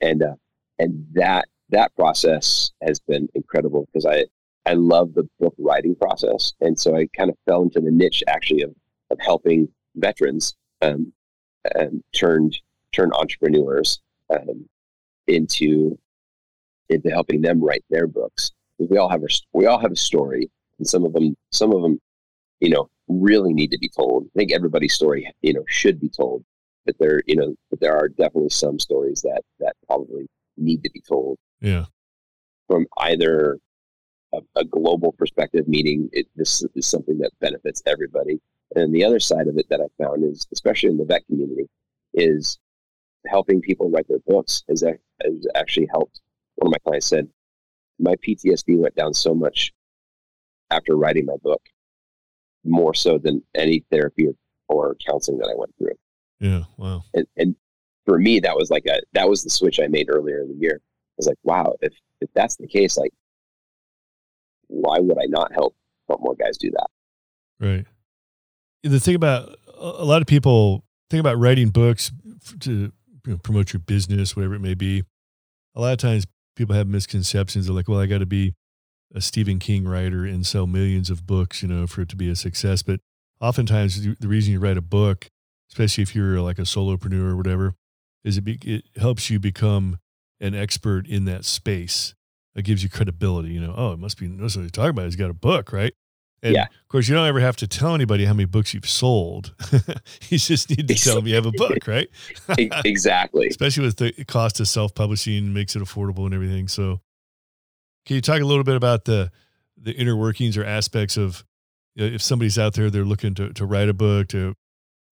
And 0.00 0.22
uh, 0.22 0.34
and 0.78 1.06
that 1.12 1.46
that 1.70 1.94
process 1.96 2.72
has 2.82 3.00
been 3.00 3.28
incredible 3.34 3.86
because 3.86 4.06
I 4.06 4.24
I 4.66 4.74
love 4.74 5.14
the 5.14 5.28
book 5.40 5.54
writing 5.58 5.94
process, 5.94 6.52
and 6.60 6.78
so 6.78 6.96
I 6.96 7.08
kind 7.16 7.30
of 7.30 7.36
fell 7.46 7.62
into 7.62 7.80
the 7.80 7.90
niche 7.90 8.22
actually 8.28 8.62
of 8.62 8.74
of 9.10 9.18
helping 9.20 9.68
veterans 9.96 10.54
um, 10.82 11.12
um, 11.78 12.02
turned 12.14 12.58
turn 12.92 13.12
entrepreneurs 13.12 14.00
um, 14.30 14.68
into 15.26 15.98
into 16.90 17.10
helping 17.10 17.40
them 17.40 17.62
write 17.62 17.84
their 17.90 18.06
books 18.06 18.52
we 18.78 18.98
all 18.98 19.08
have 19.08 19.22
a, 19.22 19.28
we 19.52 19.66
all 19.66 19.78
have 19.78 19.92
a 19.92 19.96
story, 19.96 20.50
and 20.78 20.86
some 20.86 21.04
of 21.04 21.12
them 21.12 21.36
some 21.50 21.72
of 21.72 21.82
them, 21.82 22.00
you 22.64 22.70
know, 22.70 22.88
really 23.08 23.52
need 23.52 23.70
to 23.70 23.78
be 23.78 23.90
told. 23.90 24.24
I 24.34 24.38
think 24.38 24.52
everybody's 24.52 24.94
story, 24.94 25.30
you 25.42 25.52
know, 25.52 25.64
should 25.68 26.00
be 26.00 26.08
told, 26.08 26.42
but 26.86 26.96
there, 26.98 27.22
you 27.26 27.36
know, 27.36 27.54
but 27.68 27.78
there 27.80 27.94
are 27.94 28.08
definitely 28.08 28.48
some 28.48 28.78
stories 28.78 29.20
that 29.20 29.42
that 29.60 29.74
probably 29.86 30.26
need 30.56 30.82
to 30.82 30.90
be 30.90 31.02
told. 31.02 31.38
Yeah, 31.60 31.84
from 32.66 32.86
either 32.98 33.58
a, 34.32 34.38
a 34.56 34.64
global 34.64 35.12
perspective, 35.12 35.68
meaning 35.68 36.08
it, 36.12 36.26
this 36.36 36.64
is 36.74 36.86
something 36.86 37.18
that 37.18 37.38
benefits 37.38 37.82
everybody, 37.84 38.40
and 38.74 38.94
the 38.94 39.04
other 39.04 39.20
side 39.20 39.46
of 39.46 39.58
it 39.58 39.68
that 39.68 39.82
I 39.82 40.02
found 40.02 40.24
is, 40.24 40.46
especially 40.50 40.88
in 40.88 40.96
the 40.96 41.04
vet 41.04 41.26
community, 41.26 41.68
is 42.14 42.58
helping 43.26 43.60
people 43.60 43.90
write 43.90 44.08
their 44.08 44.18
books 44.26 44.64
has, 44.68 44.82
has 44.82 45.46
actually 45.54 45.88
helped. 45.90 46.20
One 46.56 46.68
of 46.68 46.72
my 46.72 46.90
clients 46.90 47.08
said, 47.08 47.28
my 47.98 48.14
PTSD 48.16 48.78
went 48.78 48.94
down 48.94 49.14
so 49.14 49.34
much 49.34 49.72
after 50.70 50.96
writing 50.96 51.26
my 51.26 51.36
book, 51.42 51.62
more 52.64 52.94
so 52.94 53.18
than 53.18 53.42
any 53.54 53.84
therapy 53.90 54.26
or, 54.26 54.34
or 54.68 54.96
counseling 55.06 55.38
that 55.38 55.48
I 55.48 55.54
went 55.56 55.74
through. 55.78 55.94
Yeah, 56.40 56.64
wow. 56.76 57.04
And, 57.14 57.26
and 57.36 57.56
for 58.06 58.18
me, 58.18 58.40
that 58.40 58.56
was 58.56 58.70
like 58.70 58.86
a 58.86 59.00
that 59.12 59.28
was 59.28 59.42
the 59.42 59.50
switch 59.50 59.80
I 59.80 59.86
made 59.86 60.08
earlier 60.10 60.40
in 60.40 60.48
the 60.48 60.54
year. 60.54 60.80
I 60.82 61.16
was 61.16 61.26
like, 61.26 61.38
wow, 61.42 61.74
if 61.80 61.94
if 62.20 62.30
that's 62.34 62.56
the 62.56 62.66
case, 62.66 62.96
like, 62.96 63.12
why 64.66 64.98
would 64.98 65.18
I 65.18 65.26
not 65.26 65.52
help 65.52 65.74
help 66.08 66.20
more 66.20 66.34
guys 66.34 66.58
do 66.58 66.70
that? 66.70 66.86
Right. 67.60 67.86
The 68.82 69.00
thing 69.00 69.14
about 69.14 69.56
a 69.78 70.04
lot 70.04 70.20
of 70.20 70.26
people 70.26 70.84
think 71.10 71.20
about 71.20 71.38
writing 71.38 71.70
books 71.70 72.12
to 72.60 72.70
you 72.70 72.92
know, 73.26 73.38
promote 73.38 73.72
your 73.72 73.80
business, 73.80 74.36
whatever 74.36 74.54
it 74.54 74.60
may 74.60 74.74
be. 74.74 75.04
A 75.74 75.80
lot 75.80 75.92
of 75.92 75.98
times 75.98 76.26
people 76.56 76.74
have 76.74 76.86
misconceptions. 76.86 77.66
They're 77.66 77.74
like, 77.74 77.88
well, 77.88 78.00
I 78.00 78.06
got 78.06 78.18
to 78.18 78.26
be 78.26 78.54
a 79.12 79.20
Stephen 79.20 79.58
King 79.58 79.86
writer 79.86 80.24
and 80.24 80.46
sell 80.46 80.66
millions 80.66 81.10
of 81.10 81.26
books, 81.26 81.62
you 81.62 81.68
know, 81.68 81.86
for 81.86 82.02
it 82.02 82.08
to 82.10 82.16
be 82.16 82.28
a 82.28 82.36
success. 82.36 82.82
But 82.82 83.00
oftentimes, 83.40 84.02
the 84.02 84.28
reason 84.28 84.52
you 84.52 84.60
write 84.60 84.76
a 84.76 84.82
book, 84.82 85.28
especially 85.70 86.02
if 86.02 86.14
you're 86.14 86.40
like 86.40 86.58
a 86.58 86.62
solopreneur 86.62 87.30
or 87.30 87.36
whatever, 87.36 87.74
is 88.24 88.38
it, 88.38 88.42
be, 88.42 88.58
it 88.62 88.84
helps 88.96 89.30
you 89.30 89.38
become 89.38 89.98
an 90.40 90.54
expert 90.54 91.06
in 91.06 91.24
that 91.26 91.44
space. 91.44 92.14
It 92.54 92.64
gives 92.64 92.82
you 92.82 92.88
credibility. 92.88 93.50
You 93.50 93.60
know, 93.60 93.74
oh, 93.76 93.92
it 93.92 93.98
must 93.98 94.18
be 94.18 94.28
knows 94.28 94.56
what 94.56 94.62
he's 94.62 94.72
talking 94.72 94.90
about. 94.90 95.04
He's 95.06 95.16
got 95.16 95.30
a 95.30 95.34
book, 95.34 95.72
right? 95.72 95.92
And 96.44 96.54
yeah. 96.54 96.64
of 96.64 96.88
course, 96.88 97.08
you 97.08 97.14
don't 97.14 97.26
ever 97.26 97.40
have 97.40 97.56
to 97.56 97.66
tell 97.66 97.94
anybody 97.94 98.26
how 98.26 98.34
many 98.34 98.44
books 98.44 98.74
you've 98.74 98.88
sold. 98.88 99.54
you 100.28 100.36
just 100.38 100.68
need 100.68 100.86
to 100.88 100.94
tell 100.94 101.16
them 101.16 101.26
you 101.26 101.34
have 101.36 101.46
a 101.46 101.52
book, 101.52 101.86
right? 101.86 102.08
exactly. 102.58 103.46
Especially 103.50 103.84
with 103.84 103.96
the 103.96 104.12
cost 104.26 104.60
of 104.60 104.68
self 104.68 104.94
publishing, 104.94 105.54
makes 105.54 105.74
it 105.74 105.80
affordable 105.80 106.26
and 106.26 106.34
everything. 106.34 106.68
So, 106.68 107.00
can 108.04 108.16
you 108.16 108.22
talk 108.22 108.40
a 108.40 108.44
little 108.44 108.64
bit 108.64 108.76
about 108.76 109.04
the 109.04 109.30
the 109.76 109.92
inner 109.92 110.16
workings 110.16 110.56
or 110.56 110.64
aspects 110.64 111.16
of 111.16 111.44
you 111.94 112.08
know, 112.08 112.14
if 112.14 112.22
somebody's 112.22 112.58
out 112.58 112.74
there, 112.74 112.90
they're 112.90 113.04
looking 113.04 113.34
to 113.34 113.52
to 113.52 113.66
write 113.66 113.88
a 113.88 113.94
book 113.94 114.28
to 114.28 114.54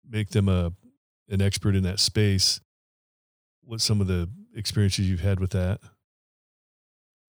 make 0.09 0.29
them 0.29 0.49
a 0.49 0.71
an 1.29 1.41
expert 1.41 1.75
in 1.75 1.83
that 1.83 1.99
space? 1.99 2.59
What 3.63 3.81
some 3.81 4.01
of 4.01 4.07
the 4.07 4.29
experiences 4.55 5.09
you've 5.09 5.19
had 5.19 5.39
with 5.39 5.51
that? 5.51 5.79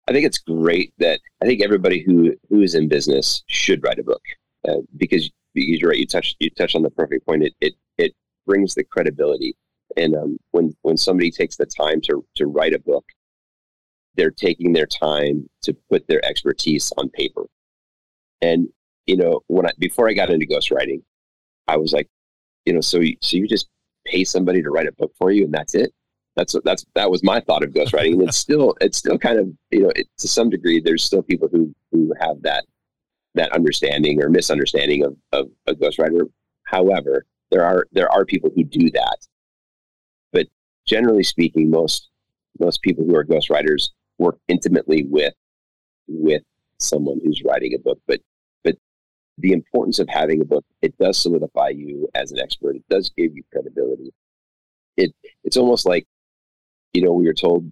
I 0.08 0.12
think 0.12 0.26
it's 0.26 0.38
great 0.38 0.94
that 1.00 1.20
I 1.41 1.46
think 1.46 1.63
everybody 1.63 2.02
who 2.02 2.36
who 2.50 2.62
is 2.62 2.76
in 2.76 2.88
business 2.88 3.44
should 3.48 3.84
write 3.84 4.00
a 4.00 4.04
book 4.04 4.22
uh, 4.68 4.82
because 4.98 5.30
you're 5.54 5.89
right. 5.89 6.00
You 6.00 6.06
touched 6.06 6.36
you 6.39 6.50
touched 6.52 6.76
on 6.76 6.84
the 6.84 6.91
perfect 6.91 7.26
point. 7.26 7.44
It 7.44 7.54
it 7.62 7.74
it 7.98 8.13
brings 8.46 8.76
the 8.76 8.84
credibility, 8.84 9.56
and 9.98 10.15
um, 10.15 10.38
when 10.52 10.76
when 10.82 10.98
somebody 10.98 11.32
takes 11.32 11.56
the 11.56 11.65
time 11.65 12.02
to 12.02 12.24
to 12.36 12.46
write 12.46 12.74
a 12.74 12.80
book, 12.80 13.06
they're 14.15 14.32
taking 14.32 14.73
their 14.73 14.86
time 14.86 15.49
to 15.63 15.75
put 15.89 16.08
their 16.08 16.23
expertise 16.25 16.91
on 16.97 17.10
paper. 17.10 17.45
And 18.41 18.67
you 19.06 19.17
know, 19.17 19.41
when 19.47 19.65
I 19.67 19.71
before 19.80 20.10
I 20.10 20.13
got 20.13 20.30
into 20.30 20.45
ghostwriting, 20.45 21.01
I 21.67 21.78
was 21.78 21.93
like, 21.93 22.10
you 22.65 22.73
know, 22.73 22.82
so 22.82 22.99
you, 22.99 23.15
so 23.21 23.38
you 23.38 23.47
just 23.47 23.67
pay 24.06 24.23
somebody 24.23 24.62
to 24.62 24.69
write 24.69 24.88
a 24.88 24.91
book 24.93 25.12
for 25.17 25.32
you, 25.32 25.45
and 25.45 25.54
that's 25.54 25.75
it? 25.75 25.93
That's 26.36 26.56
that's 26.63 26.86
that 26.95 27.10
was 27.10 27.23
my 27.23 27.39
thought 27.39 27.63
of 27.63 27.71
ghostwriting. 27.71 28.13
And 28.13 28.23
it's 28.23 28.38
still 28.38 28.75
it's 28.82 28.97
still 28.97 29.17
kind 29.17 29.39
of 29.39 29.49
you 29.71 29.84
know 29.84 29.91
it, 29.95 30.08
to 30.17 30.28
some 30.28 30.49
degree 30.49 30.82
there's 30.82 31.04
still 31.04 31.21
people 31.21 31.47
who 31.51 31.73
who 31.91 32.13
have 32.19 32.41
that 32.41 32.65
that 33.36 33.51
understanding 33.51 34.21
or 34.21 34.30
misunderstanding 34.30 35.06
of 35.06 35.15
of 35.32 35.49
a 35.67 35.73
ghostwriter. 35.73 36.30
However 36.65 37.25
there 37.51 37.63
are 37.63 37.88
there 37.91 38.12
are 38.12 38.25
people 38.25 38.51
who 38.54 38.63
do 38.63 38.91
that. 38.91 39.17
But 40.34 40.47
generally 40.86 41.23
speaking 41.23 41.69
most 41.69 42.10
most 42.60 42.82
people 42.82 43.06
who 43.06 43.15
are 43.15 43.25
ghostwriters 43.25 43.89
work 44.17 44.38
intimately 44.47 45.06
with 45.10 45.34
with 46.08 46.43
someone 46.80 47.19
who's 47.23 47.43
writing 47.43 47.73
a 47.73 47.80
book 47.80 47.99
but 48.08 48.19
but 48.63 48.75
the 49.39 49.51
importance 49.51 49.99
of 49.99 50.08
having 50.10 50.41
a 50.41 50.45
book 50.45 50.65
it 50.82 50.97
does 50.97 51.17
solidify 51.17 51.69
you 51.69 52.08
as 52.15 52.32
an 52.32 52.39
expert 52.39 52.75
it 52.75 52.84
does 52.89 53.10
give 53.17 53.36
you 53.36 53.43
credibility 53.51 54.12
it 54.97 55.13
it's 55.43 55.58
almost 55.58 55.86
like 55.86 56.06
you 56.95 57.01
know, 57.01 57.12
we 57.12 57.25
were 57.25 57.34
told 57.34 57.69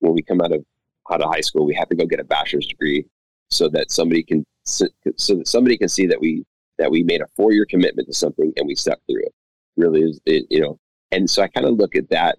when 0.00 0.14
we 0.14 0.22
come 0.22 0.40
out 0.40 0.52
of 0.52 0.64
out 1.10 1.22
of 1.22 1.32
high 1.32 1.40
school, 1.40 1.66
we 1.66 1.74
have 1.74 1.88
to 1.88 1.96
go 1.96 2.04
get 2.04 2.20
a 2.20 2.24
bachelor's 2.24 2.66
degree 2.66 3.06
so 3.48 3.68
that 3.68 3.90
somebody 3.90 4.22
can 4.22 4.44
so 4.64 4.86
that 5.06 5.48
somebody 5.48 5.78
can 5.78 5.88
see 5.88 6.06
that 6.06 6.20
we 6.20 6.44
that 6.78 6.90
we 6.90 7.02
made 7.02 7.22
a 7.22 7.26
four 7.34 7.52
year 7.52 7.64
commitment 7.64 8.06
to 8.06 8.14
something 8.14 8.52
and 8.56 8.66
we 8.66 8.74
stuck 8.74 8.98
through 9.06 9.22
it. 9.22 9.34
Really 9.76 10.02
is 10.02 10.20
it, 10.26 10.46
you 10.50 10.60
know, 10.60 10.78
and 11.10 11.28
so 11.28 11.42
I 11.42 11.48
kind 11.48 11.66
of 11.66 11.74
look 11.74 11.96
at 11.96 12.10
that 12.10 12.38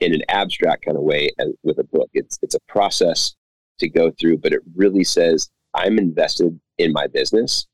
in 0.00 0.14
an 0.14 0.22
abstract 0.28 0.84
kind 0.84 0.96
of 0.96 1.02
way 1.02 1.30
as, 1.38 1.48
with 1.62 1.78
a 1.78 1.84
book. 1.84 2.10
It's 2.14 2.38
it's 2.42 2.54
a 2.54 2.60
process 2.68 3.34
to 3.78 3.88
go 3.88 4.10
through, 4.10 4.38
but 4.38 4.52
it 4.52 4.60
really 4.74 5.04
says 5.04 5.50
I'm 5.74 5.98
invested 5.98 6.58
in 6.78 6.92
my 6.92 7.06
business 7.06 7.66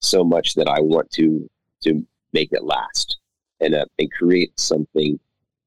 so 0.00 0.24
much 0.24 0.54
that 0.54 0.68
I 0.68 0.80
want 0.80 1.10
to 1.12 1.48
to 1.82 2.06
make 2.32 2.52
it 2.52 2.64
last 2.64 3.18
and 3.60 3.74
uh, 3.74 3.86
and 3.98 4.12
create 4.12 4.58
something 4.58 5.18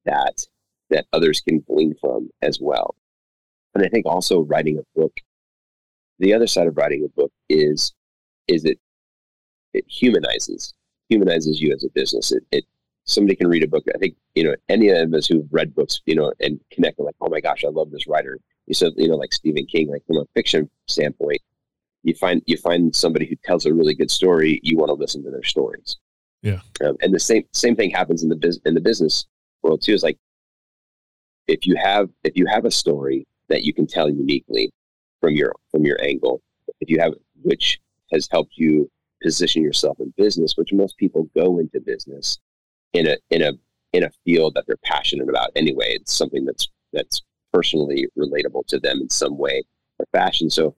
that 0.04 0.46
that 0.90 1.06
others 1.12 1.40
can 1.40 1.60
glean 1.60 1.94
from 2.00 2.30
as 2.42 2.58
well. 2.60 2.94
And 3.74 3.84
I 3.84 3.88
think 3.88 4.06
also 4.06 4.40
writing 4.40 4.78
a 4.78 4.98
book, 4.98 5.12
the 6.18 6.34
other 6.34 6.46
side 6.46 6.66
of 6.66 6.76
writing 6.76 7.04
a 7.04 7.20
book 7.20 7.32
is 7.48 7.94
is 8.46 8.64
it 8.64 8.78
it 9.74 9.84
humanizes 9.86 10.74
humanizes 11.08 11.60
you 11.60 11.72
as 11.72 11.84
a 11.84 11.90
business. 11.90 12.32
It, 12.32 12.44
it 12.52 12.64
somebody 13.08 13.34
can 13.34 13.48
read 13.48 13.64
a 13.64 13.68
book. 13.68 13.84
I 13.92 13.98
think 13.98 14.14
you 14.34 14.44
know 14.44 14.54
any 14.68 14.90
of 14.90 15.12
us 15.12 15.26
who've 15.26 15.48
read 15.50 15.74
books, 15.74 16.00
you 16.06 16.14
know, 16.14 16.32
and 16.40 16.60
connect 16.70 17.00
like, 17.00 17.16
oh 17.20 17.28
my 17.28 17.40
gosh, 17.40 17.64
I 17.64 17.68
love 17.68 17.90
this 17.90 18.06
writer. 18.06 18.38
You 18.66 18.74
said 18.74 18.92
you 18.96 19.08
know 19.08 19.16
like 19.16 19.32
Stephen 19.32 19.66
King, 19.66 19.88
like 19.90 20.06
from 20.06 20.18
a 20.18 20.26
fiction 20.34 20.70
standpoint, 20.86 21.40
you 22.04 22.14
find 22.14 22.42
you 22.46 22.56
find 22.56 22.94
somebody 22.94 23.26
who 23.26 23.34
tells 23.44 23.66
a 23.66 23.74
really 23.74 23.94
good 23.94 24.10
story, 24.10 24.60
you 24.62 24.76
want 24.76 24.90
to 24.90 24.94
listen 24.94 25.24
to 25.24 25.30
their 25.30 25.42
stories. 25.42 25.96
Yeah, 26.42 26.60
um, 26.84 26.96
and 27.00 27.12
the 27.12 27.18
same 27.18 27.44
same 27.52 27.74
thing 27.74 27.90
happens 27.90 28.22
in 28.22 28.28
the 28.28 28.36
biz, 28.36 28.60
in 28.64 28.74
the 28.74 28.80
business 28.80 29.26
world 29.62 29.82
too. 29.82 29.94
Is 29.94 30.04
like 30.04 30.18
if 31.48 31.66
you 31.66 31.74
have 31.76 32.08
if 32.22 32.36
you 32.36 32.46
have 32.46 32.64
a 32.64 32.70
story 32.70 33.26
that 33.48 33.64
you 33.64 33.72
can 33.72 33.86
tell 33.86 34.08
uniquely 34.08 34.70
from 35.20 35.34
your 35.34 35.54
from 35.72 35.84
your 35.84 36.00
angle, 36.02 36.40
if 36.80 36.90
you 36.90 37.00
have 37.00 37.14
which 37.42 37.80
has 38.12 38.28
helped 38.30 38.56
you 38.56 38.90
position 39.22 39.62
yourself 39.62 39.98
in 39.98 40.12
business, 40.16 40.56
which 40.56 40.72
most 40.72 40.96
people 40.96 41.28
go 41.34 41.58
into 41.58 41.80
business 41.80 42.38
in 42.92 43.06
a 43.06 43.16
in 43.30 43.42
a 43.42 43.52
in 43.92 44.04
a 44.04 44.10
field 44.24 44.54
that 44.54 44.66
they're 44.66 44.76
passionate 44.84 45.28
about 45.28 45.50
anyway. 45.56 45.94
It's 45.94 46.14
something 46.14 46.44
that's 46.44 46.68
that's 46.92 47.22
personally 47.52 48.06
relatable 48.18 48.66
to 48.68 48.78
them 48.78 49.00
in 49.00 49.08
some 49.08 49.38
way 49.38 49.62
or 49.98 50.06
fashion. 50.12 50.50
So 50.50 50.74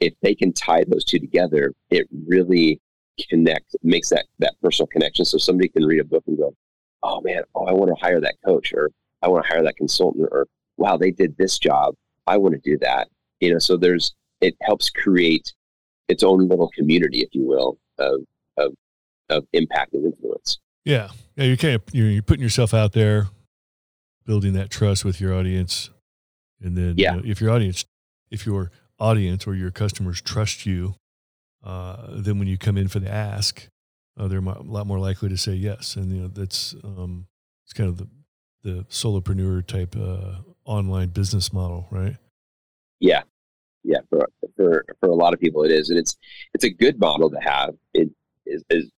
if 0.00 0.14
they 0.22 0.34
can 0.34 0.52
tie 0.52 0.84
those 0.86 1.04
two 1.04 1.18
together, 1.18 1.74
it 1.90 2.08
really 2.26 2.80
connect 3.28 3.76
makes 3.82 4.08
that 4.10 4.26
that 4.38 4.54
personal 4.62 4.86
connection. 4.88 5.24
So 5.24 5.38
somebody 5.38 5.68
can 5.68 5.84
read 5.84 6.00
a 6.00 6.04
book 6.04 6.24
and 6.26 6.38
go, 6.38 6.54
"Oh 7.02 7.20
man, 7.20 7.42
oh 7.54 7.66
I 7.66 7.72
want 7.72 7.88
to 7.88 8.00
hire 8.00 8.20
that 8.20 8.36
coach," 8.44 8.72
or 8.72 8.90
"I 9.22 9.28
want 9.28 9.44
to 9.44 9.52
hire 9.52 9.62
that 9.62 9.76
consultant," 9.76 10.28
or 10.30 10.46
"Wow, 10.76 10.96
they 10.96 11.10
did 11.10 11.36
this 11.36 11.58
job. 11.58 11.94
I 12.26 12.36
want 12.36 12.54
to 12.54 12.60
do 12.60 12.78
that." 12.78 13.08
You 13.40 13.52
know, 13.52 13.58
so 13.58 13.76
there's 13.76 14.14
it 14.40 14.56
helps 14.62 14.90
create 14.90 15.52
its 16.08 16.22
own 16.22 16.48
little 16.48 16.68
community, 16.70 17.20
if 17.22 17.34
you 17.34 17.44
will, 17.44 17.78
of 17.98 18.20
of 18.56 18.74
of 19.30 19.46
impact 19.52 19.94
and 19.94 20.04
influence. 20.06 20.58
Yeah, 20.88 21.08
yeah. 21.36 21.44
You 21.44 21.58
can't. 21.58 21.82
You're, 21.92 22.08
you're 22.08 22.22
putting 22.22 22.42
yourself 22.42 22.72
out 22.72 22.92
there, 22.92 23.28
building 24.24 24.54
that 24.54 24.70
trust 24.70 25.04
with 25.04 25.20
your 25.20 25.34
audience, 25.34 25.90
and 26.62 26.78
then 26.78 26.94
yeah. 26.96 27.14
You 27.14 27.20
know, 27.20 27.28
if 27.28 27.42
your 27.42 27.50
audience, 27.50 27.84
if 28.30 28.46
your 28.46 28.70
audience 28.98 29.46
or 29.46 29.54
your 29.54 29.70
customers 29.70 30.22
trust 30.22 30.64
you, 30.64 30.94
uh, 31.62 32.06
then 32.12 32.38
when 32.38 32.48
you 32.48 32.56
come 32.56 32.78
in 32.78 32.88
for 32.88 33.00
the 33.00 33.10
ask, 33.10 33.68
uh, 34.18 34.28
they're 34.28 34.38
a 34.38 34.62
lot 34.62 34.86
more 34.86 34.98
likely 34.98 35.28
to 35.28 35.36
say 35.36 35.52
yes. 35.52 35.94
And 35.94 36.10
you 36.10 36.22
know 36.22 36.28
that's 36.28 36.74
um, 36.82 37.26
it's 37.66 37.74
kind 37.74 37.90
of 37.90 37.98
the 37.98 38.08
the 38.62 38.86
solopreneur 38.88 39.66
type 39.66 39.94
uh, 39.94 40.36
online 40.64 41.08
business 41.10 41.52
model, 41.52 41.86
right? 41.90 42.16
Yeah, 42.98 43.24
yeah. 43.84 43.98
For 44.08 44.26
for 44.56 44.86
for 45.00 45.10
a 45.10 45.14
lot 45.14 45.34
of 45.34 45.40
people, 45.40 45.64
it 45.64 45.70
is, 45.70 45.90
and 45.90 45.98
it's 45.98 46.16
it's 46.54 46.64
a 46.64 46.70
good 46.70 46.98
model 46.98 47.28
to 47.28 47.38
have. 47.40 47.74
It 47.92 48.08
is, 48.46 48.64
is 48.70 48.90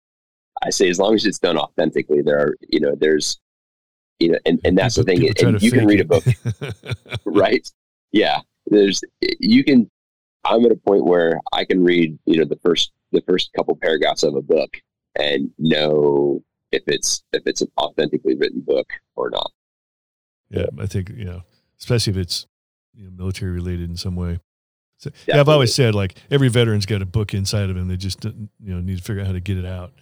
I 0.63 0.71
say 0.71 0.89
as 0.89 0.99
long 0.99 1.15
as 1.15 1.25
it's 1.25 1.39
done 1.39 1.57
authentically, 1.57 2.23
there 2.23 2.39
are, 2.39 2.57
you 2.69 2.81
know, 2.81 2.95
there's, 2.95 3.39
you 4.19 4.33
know, 4.33 4.39
and, 4.47 4.61
and 4.65 4.77
that's 4.77 4.97
people, 4.97 5.15
the 5.15 5.33
thing. 5.33 5.47
And 5.47 5.63
you 5.63 5.71
can 5.71 5.87
read 5.87 6.01
it. 6.01 6.07
a 6.07 6.07
book, 6.07 7.25
right? 7.25 7.69
Yeah. 8.13 8.41
There's, 8.67 9.03
you 9.21 9.65
can, 9.65 9.91
I'm 10.45 10.65
at 10.65 10.73
a 10.73 10.77
point 10.77 11.05
where 11.05 11.41
I 11.53 11.65
can 11.65 11.85
read, 11.85 12.19
you 12.27 12.39
know, 12.39 12.45
the 12.45 12.59
first, 12.63 12.93
the 13.13 13.23
first 13.23 13.51
couple 13.57 13.77
paragraphs 13.77 14.23
of 14.23 14.35
a 14.35 14.43
book 14.43 14.77
and 15.19 15.51
know 15.59 16.43
if 16.73 16.83
it's, 16.87 17.23
if 17.33 17.47
it's 17.47 17.63
an 17.63 17.71
authentically 17.79 18.35
written 18.35 18.61
book 18.61 18.89
or 19.17 19.31
not. 19.31 19.51
Yeah. 20.51 20.67
I 20.79 20.87
think, 20.87 21.11
you 21.11 21.25
know, 21.25 21.43
especially 21.79 22.13
if 22.13 22.17
it's 22.17 22.47
you 22.95 23.05
know, 23.05 23.11
military 23.17 23.53
related 23.53 23.89
in 23.89 23.97
some 23.97 24.17
way. 24.17 24.41
So, 24.99 25.11
yeah, 25.29 25.39
I've 25.39 25.49
always 25.49 25.73
said 25.73 25.95
like 25.95 26.17
every 26.31 26.49
veteran's 26.49 26.85
got 26.85 27.03
a 27.03 27.07
book 27.07 27.33
inside 27.33 27.71
of 27.71 27.77
him. 27.77 27.87
They 27.87 27.97
just 27.97 28.25
you 28.25 28.49
know 28.59 28.81
need 28.81 28.99
to 28.99 29.05
figure 29.05 29.23
out 29.23 29.29
how 29.29 29.33
to 29.33 29.41
get 29.41 29.57
it 29.57 29.65
out. 29.65 29.93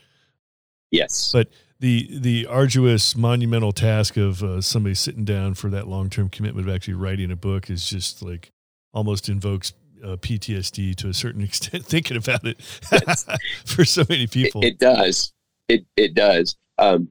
Yes. 0.96 1.30
But 1.32 1.48
the 1.78 2.08
the 2.18 2.46
arduous 2.46 3.16
monumental 3.16 3.72
task 3.72 4.16
of 4.16 4.42
uh, 4.42 4.60
somebody 4.60 4.94
sitting 4.94 5.24
down 5.24 5.54
for 5.54 5.68
that 5.70 5.86
long 5.86 6.08
term 6.08 6.28
commitment 6.28 6.68
of 6.68 6.74
actually 6.74 6.94
writing 6.94 7.30
a 7.30 7.36
book 7.36 7.68
is 7.70 7.88
just 7.88 8.22
like 8.22 8.50
almost 8.94 9.28
invokes 9.28 9.74
uh, 10.02 10.16
PTSD 10.16 10.94
to 10.96 11.08
a 11.08 11.14
certain 11.14 11.42
extent. 11.42 11.84
Thinking 11.84 12.16
about 12.16 12.44
it 12.44 12.62
for 13.64 13.84
so 13.84 14.04
many 14.08 14.26
people, 14.26 14.62
it, 14.62 14.68
it, 14.68 14.78
does. 14.78 15.32
It 15.68 15.84
it 15.96 16.14
does. 16.14 16.56
Um, 16.78 17.10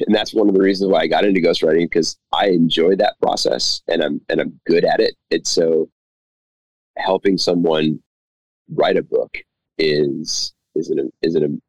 and 0.00 0.14
that's 0.14 0.34
one 0.34 0.48
of 0.48 0.54
the 0.54 0.60
reasons 0.60 0.90
why 0.90 1.00
I 1.00 1.06
got 1.06 1.24
into 1.24 1.40
ghostwriting 1.40 1.84
because 1.84 2.18
I 2.32 2.48
enjoy 2.48 2.96
that 2.96 3.14
process 3.22 3.80
and 3.88 4.02
I'm 4.02 4.20
and 4.28 4.40
I'm 4.40 4.60
good 4.66 4.84
at 4.84 5.00
it. 5.00 5.14
It's 5.30 5.50
so 5.50 5.88
helping 6.96 7.38
someone 7.38 8.00
write 8.72 8.96
a 8.96 9.02
book 9.02 9.36
is 9.78 10.52
is 10.74 10.90
an 10.90 11.12
is 11.22 11.34
an 11.36 11.60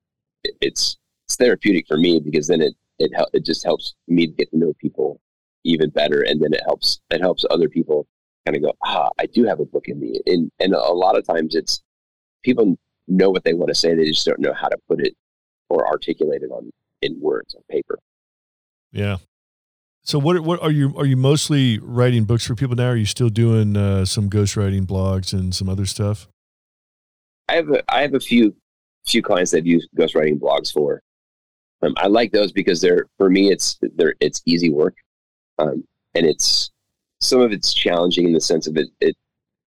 it's 0.62 0.98
it's 1.28 1.36
therapeutic 1.36 1.88
for 1.88 1.98
me 1.98 2.20
because 2.20 2.48
then 2.48 2.62
it 2.62 2.74
it 3.00 3.12
it 3.34 3.46
just 3.46 3.64
helps 3.64 3.96
me 4.08 4.28
get 4.28 4.50
to 4.52 4.58
know 4.58 4.74
people 4.80 5.20
even 5.64 5.90
better, 5.90 6.22
and 6.22 6.42
then 6.42 6.54
it 6.54 6.62
helps 6.66 7.00
it 7.10 7.22
helps 7.22 7.46
other 7.50 7.70
people 7.70 8.08
kind 8.46 8.56
of 8.56 8.62
go, 8.62 8.74
ah, 8.84 9.10
I 9.20 9.26
do 9.26 9.44
have 9.46 9.60
a 9.60 9.66
book 9.66 9.86
in 9.88 10.00
me, 10.00 10.20
and 10.26 10.52
and 10.60 10.74
a 10.74 10.80
lot 10.94 11.18
of 11.18 11.26
times 11.26 11.56
it's 11.56 11.82
people 12.44 12.78
know 13.08 13.30
what 13.30 13.44
they 13.44 13.54
want 13.54 13.70
to 13.70 13.76
say, 13.76 13.94
they 13.94 14.06
just 14.06 14.26
don't 14.26 14.40
know 14.40 14.54
how 14.54 14.68
to 14.68 14.78
put 14.88 15.00
it 15.02 15.16
or 15.70 15.88
articulate 15.88 16.44
it 16.44 16.52
on 16.52 16.72
in 17.02 17.20
words 17.20 17.56
on 17.56 17.62
paper. 17.70 18.00
Yeah. 18.92 19.18
So 20.04 20.20
what 20.20 20.40
what 20.42 20.62
are 20.62 20.72
you 20.72 20.96
are 20.98 21.06
you 21.06 21.18
mostly 21.18 21.80
writing 21.80 22.26
books 22.26 22.46
for 22.46 22.54
people 22.56 22.76
now? 22.76 22.90
Are 22.90 22.96
you 22.96 23.06
still 23.06 23.30
doing 23.30 23.76
uh, 23.76 24.06
some 24.06 24.30
ghostwriting 24.30 24.86
blogs 24.86 25.34
and 25.34 25.54
some 25.54 25.68
other 25.68 25.86
stuff? 25.86 26.28
I 27.50 27.56
have 27.56 27.70
a, 27.70 27.84
I 27.92 28.02
have 28.02 28.14
a 28.14 28.20
few 28.20 28.56
few 29.06 29.22
clients 29.22 29.52
that 29.52 29.66
use 29.66 29.88
ghostwriting 29.98 30.40
blogs 30.40 30.72
for. 30.72 31.02
Um, 31.86 31.94
I 31.98 32.08
like 32.08 32.32
those 32.32 32.52
because 32.52 32.82
they're 32.82 33.06
for 33.18 33.30
me 33.30 33.52
it's 33.52 33.78
they're 33.96 34.16
it's 34.20 34.42
easy 34.46 34.70
work, 34.70 34.96
um, 35.60 35.84
and 36.16 36.26
it's 36.26 36.72
some 37.20 37.42
of 37.42 37.52
it's 37.52 37.74
challenging 37.74 38.26
in 38.26 38.34
the 38.34 38.42
sense 38.42 38.68
of 38.68 38.78
it. 38.78 38.88
It 39.02 39.16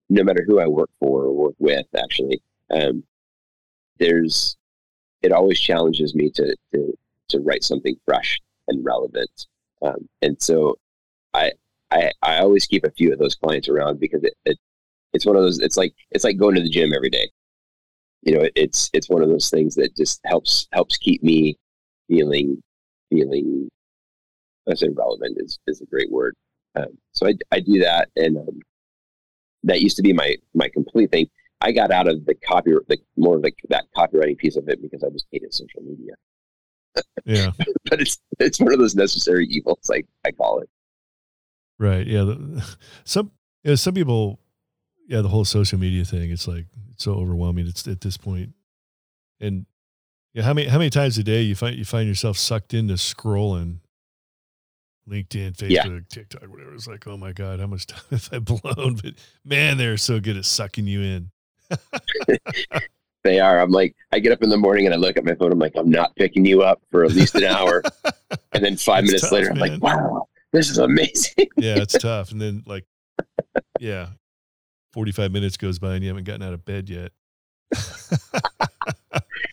no 0.09 0.25
matter 0.25 0.45
who 0.47 0.59
I 0.59 0.67
work 0.67 0.91
for 0.99 1.25
or 1.25 1.33
work 1.33 1.55
with, 1.59 1.87
actually, 1.97 2.43
um, 2.71 3.05
there's 3.99 4.57
it 5.23 5.33
always 5.33 5.61
challenges 5.61 6.15
me 6.15 6.31
to 6.31 6.57
to 6.73 6.99
to 7.29 7.41
write 7.41 7.63
something 7.65 7.97
fresh 8.05 8.41
and 8.69 8.85
relevant, 8.85 9.47
um, 9.83 10.09
and 10.23 10.41
so 10.41 10.79
I 11.35 11.53
I 11.91 12.11
I 12.23 12.39
always 12.39 12.67
keep 12.67 12.85
a 12.85 12.91
few 12.91 13.13
of 13.13 13.19
those 13.19 13.35
clients 13.35 13.69
around 13.69 14.01
because 14.01 14.25
it, 14.25 14.35
it 14.45 14.59
it's 15.13 15.27
one 15.27 15.37
of 15.37 15.43
those 15.43 15.61
it's 15.61 15.77
like 15.77 15.95
it's 16.11 16.25
like 16.25 16.37
going 16.37 16.55
to 16.55 16.63
the 16.63 16.69
gym 16.69 16.93
every 16.95 17.11
day 17.11 17.31
you 18.23 18.37
know 18.37 18.47
it's 18.57 18.91
it's 18.93 19.09
one 19.09 19.23
of 19.23 19.29
those 19.29 19.49
things 19.49 19.75
that 19.75 19.97
just 19.97 20.21
helps 20.25 20.69
helps 20.73 20.97
keep 20.99 21.23
me 21.23 21.57
feeling 22.09 22.63
feeling 23.11 23.69
I 24.69 24.75
say 24.75 24.89
relevant 24.89 25.39
is 25.41 25.59
is 25.67 25.81
a 25.81 25.87
great 25.87 26.11
word. 26.11 26.35
Um, 26.75 26.99
so 27.13 27.27
I, 27.27 27.35
I 27.51 27.61
do 27.61 27.81
that, 27.81 28.09
and 28.17 28.37
um, 28.37 28.61
that 29.65 29.81
used 29.81 29.97
to 29.97 30.03
be 30.03 30.13
my 30.13 30.37
my 30.55 30.69
complete 30.69 31.11
thing. 31.11 31.29
I 31.61 31.73
got 31.73 31.91
out 31.91 32.07
of 32.07 32.25
the 32.25 32.35
copy, 32.35 32.73
the 32.87 32.99
more 33.17 33.37
of 33.37 33.43
the, 33.43 33.53
that 33.71 33.87
copywriting 33.97 34.39
piece 34.39 34.57
of 34.57 34.69
it 34.69 34.81
because 34.81 35.03
I 35.03 35.11
just 35.11 35.27
hated 35.33 35.53
social 35.53 35.83
media. 35.83 36.15
Yeah, 37.25 37.51
but 37.91 38.01
it's 38.01 38.19
it's 38.39 38.61
one 38.61 38.73
of 38.73 38.79
those 38.79 38.95
necessary 38.95 39.47
evils, 39.47 39.89
like 39.89 40.07
I 40.25 40.31
call 40.33 40.61
it. 40.61 40.69
Right. 41.79 42.07
Yeah. 42.07 42.25
The, 42.25 42.77
some 43.05 43.33
yeah, 43.65 43.77
some 43.77 43.95
people, 43.95 44.41
yeah, 45.07 45.21
the 45.21 45.29
whole 45.29 45.45
social 45.45 45.79
media 45.79 46.05
thing. 46.05 46.31
It's 46.31 46.49
like 46.49 46.67
it's 46.93 47.05
so 47.05 47.15
overwhelming. 47.15 47.67
It's 47.67 47.87
at 47.87 48.01
this 48.01 48.17
point, 48.17 48.51
and 49.41 49.67
yeah, 50.35 50.43
how 50.43 50.55
many 50.55 50.69
how 50.69 50.79
many 50.79 50.91
times 50.91 51.19
a 51.19 51.25
day 51.25 51.43
you 51.43 51.55
find 51.55 51.77
you 51.77 51.85
find 51.85 52.09
yourself 52.09 52.37
sucked 52.37 52.75
into 52.75 52.95
scrolling 52.95 53.79
LinkedIn, 55.09 55.57
Facebook, 55.57 55.71
yeah. 55.71 55.99
TikTok, 56.09 56.43
whatever. 56.43 56.75
It's 56.75 56.87
like, 56.87 57.07
oh 57.07 57.17
my 57.17 57.33
God, 57.33 57.61
how 57.61 57.67
much 57.67 57.87
time 57.89 58.03
have 58.11 58.29
I 58.33 58.39
blown? 58.39 58.97
But 58.97 59.15
man, 59.45 59.79
they're 59.79 59.97
so 59.97 60.21
good 60.21 60.37
at 60.37 60.45
sucking 60.45 60.87
you 60.87 61.01
in. 61.01 61.31
they 63.25 63.41
are. 63.41 63.61
I'm 63.61 63.71
like, 63.71 63.97
I 64.13 64.19
get 64.19 64.33
up 64.33 64.43
in 64.43 64.51
the 64.51 64.57
morning 64.57 64.87
and 64.87 64.95
I 64.95 64.99
look 64.99 65.17
at 65.17 65.25
my 65.25 65.35
phone. 65.35 65.53
I'm 65.53 65.59
like, 65.59 65.73
I'm 65.77 65.91
not 65.91 66.15
picking 66.17 66.45
you 66.45 66.63
up 66.63 66.83
for 66.91 67.05
at 67.05 67.13
least 67.13 67.35
an 67.35 67.45
hour. 67.45 67.83
and 68.53 68.65
then 68.65 68.77
five 68.77 69.05
minutes 69.05 69.23
tough, 69.23 69.33
later, 69.33 69.51
I'm 69.51 69.59
man. 69.59 69.81
like, 69.81 69.83
wow, 69.83 70.29
this 70.53 70.71
is 70.71 70.79
amazing. 70.79 71.49
yeah, 71.57 71.77
it's 71.77 71.99
tough. 71.99 72.31
And 72.33 72.41
then 72.41 72.63
like, 72.67 72.85
yeah, 73.81 74.09
45 74.93 75.33
minutes 75.33 75.57
goes 75.57 75.79
by 75.79 75.95
and 75.95 76.03
you 76.03 76.09
haven't 76.09 76.25
gotten 76.25 76.43
out 76.43 76.55
of 76.55 76.65
bed 76.65 76.89
yet. 76.89 77.13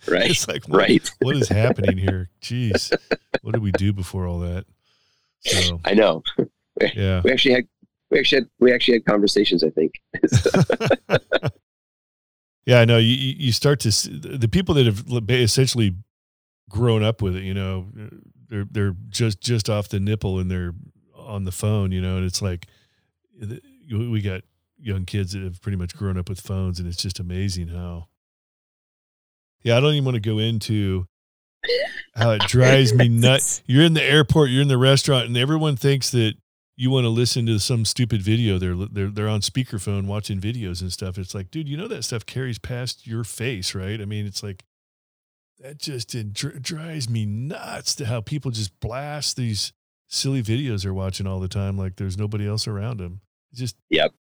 Right. 0.08 0.32
It's 0.32 0.48
like, 0.48 0.68
what, 0.68 0.78
right. 0.78 1.12
what 1.20 1.36
is 1.36 1.50
happening 1.50 1.98
here? 1.98 2.30
Jeez. 2.42 2.96
What 3.42 3.54
did 3.54 3.62
we 3.62 3.72
do 3.72 3.94
before 3.94 4.28
all 4.28 4.40
that? 4.40 4.66
So, 5.42 5.80
I 5.86 5.94
know. 5.94 6.24
yeah. 6.96 7.22
We 7.24 7.32
actually 7.32 7.56
had 7.56 7.68
we 8.10 8.20
actually 8.20 8.42
had 8.42 8.50
we 8.60 8.74
actually 8.74 8.96
had 8.96 9.06
conversations. 9.06 9.64
I 9.64 9.70
think. 9.70 9.94
yeah, 12.66 12.80
I 12.80 12.86
know. 12.86 12.98
You 12.98 13.14
you 13.14 13.52
start 13.52 13.80
to 13.82 13.92
see, 13.92 14.18
the 14.18 14.48
people 14.48 14.76
that 14.76 14.86
have 14.86 15.04
essentially 15.30 15.96
grown 16.70 17.04
up 17.04 17.22
with 17.22 17.36
it. 17.36 17.44
You 17.44 17.54
know, 17.54 17.88
they're 18.50 18.66
they're 18.70 18.96
just 19.10 19.42
just 19.42 19.70
off 19.70 19.90
the 19.90 20.00
nipple 20.00 20.40
and 20.40 20.50
they're 20.50 20.74
on 21.16 21.44
the 21.44 21.52
phone. 21.52 21.92
You 21.92 22.02
know, 22.02 22.18
and 22.18 22.26
it's 22.26 22.42
like 22.42 22.68
we 23.92 24.22
got 24.22 24.42
young 24.78 25.06
kids 25.06 25.34
that 25.34 25.44
have 25.44 25.62
pretty 25.62 25.78
much 25.78 25.96
grown 25.96 26.18
up 26.18 26.30
with 26.30 26.40
phones, 26.40 26.80
and 26.80 26.88
it's 26.88 27.02
just 27.02 27.20
amazing 27.20 27.70
how. 27.70 28.08
Yeah, 29.66 29.78
I 29.78 29.80
don't 29.80 29.94
even 29.94 30.06
want 30.06 30.16
to 30.16 30.22
go 30.22 30.38
into 30.38 31.08
how 32.16 32.32
it 32.32 32.42
drives 32.42 32.94
me 32.94 33.10
nuts. 33.10 33.64
You're 33.66 33.84
in 33.84 33.96
the 33.96 34.04
airport, 34.04 34.52
you're 34.52 34.62
in 34.62 34.68
the 34.68 34.78
restaurant, 34.78 35.26
and 35.26 35.36
everyone 35.36 35.76
thinks 35.76 36.12
that 36.12 36.36
you 36.78 36.92
want 36.92 37.06
to 37.06 37.10
listen 37.10 37.48
to 37.48 37.58
some 37.60 37.84
stupid 37.84 38.22
video. 38.22 38.60
They're 38.60 38.76
they're 38.76 39.10
they're 39.10 39.28
on 39.28 39.42
speakerphone 39.42 40.06
watching 40.06 40.40
videos 40.40 40.82
and 40.82 40.94
stuff. 40.94 41.18
It's 41.18 41.34
like, 41.34 41.50
dude, 41.50 41.68
you 41.68 41.78
know 41.78 41.88
that 41.88 42.04
stuff 42.04 42.28
carries 42.28 42.60
past 42.60 43.08
your 43.08 43.24
face, 43.24 43.74
right? 43.74 44.00
I 44.00 44.06
mean, 44.06 44.28
it's 44.28 44.44
like 44.44 44.64
that 45.60 45.80
just 45.80 46.16
dr- 46.34 46.62
drives 46.62 47.10
me 47.10 47.26
nuts 47.26 47.96
to 47.96 48.06
how 48.06 48.22
people 48.22 48.52
just 48.52 48.80
blast 48.80 49.36
these 49.36 49.74
silly 50.08 50.44
videos 50.44 50.84
they're 50.84 50.94
watching 50.94 51.26
all 51.26 51.40
the 51.40 51.48
time, 51.48 51.76
like 51.76 51.96
there's 51.96 52.20
nobody 52.20 52.48
else 52.48 52.68
around 52.68 53.00
them. 53.00 53.22
It's 53.52 53.62
just 53.62 53.78
yep. 53.90 54.14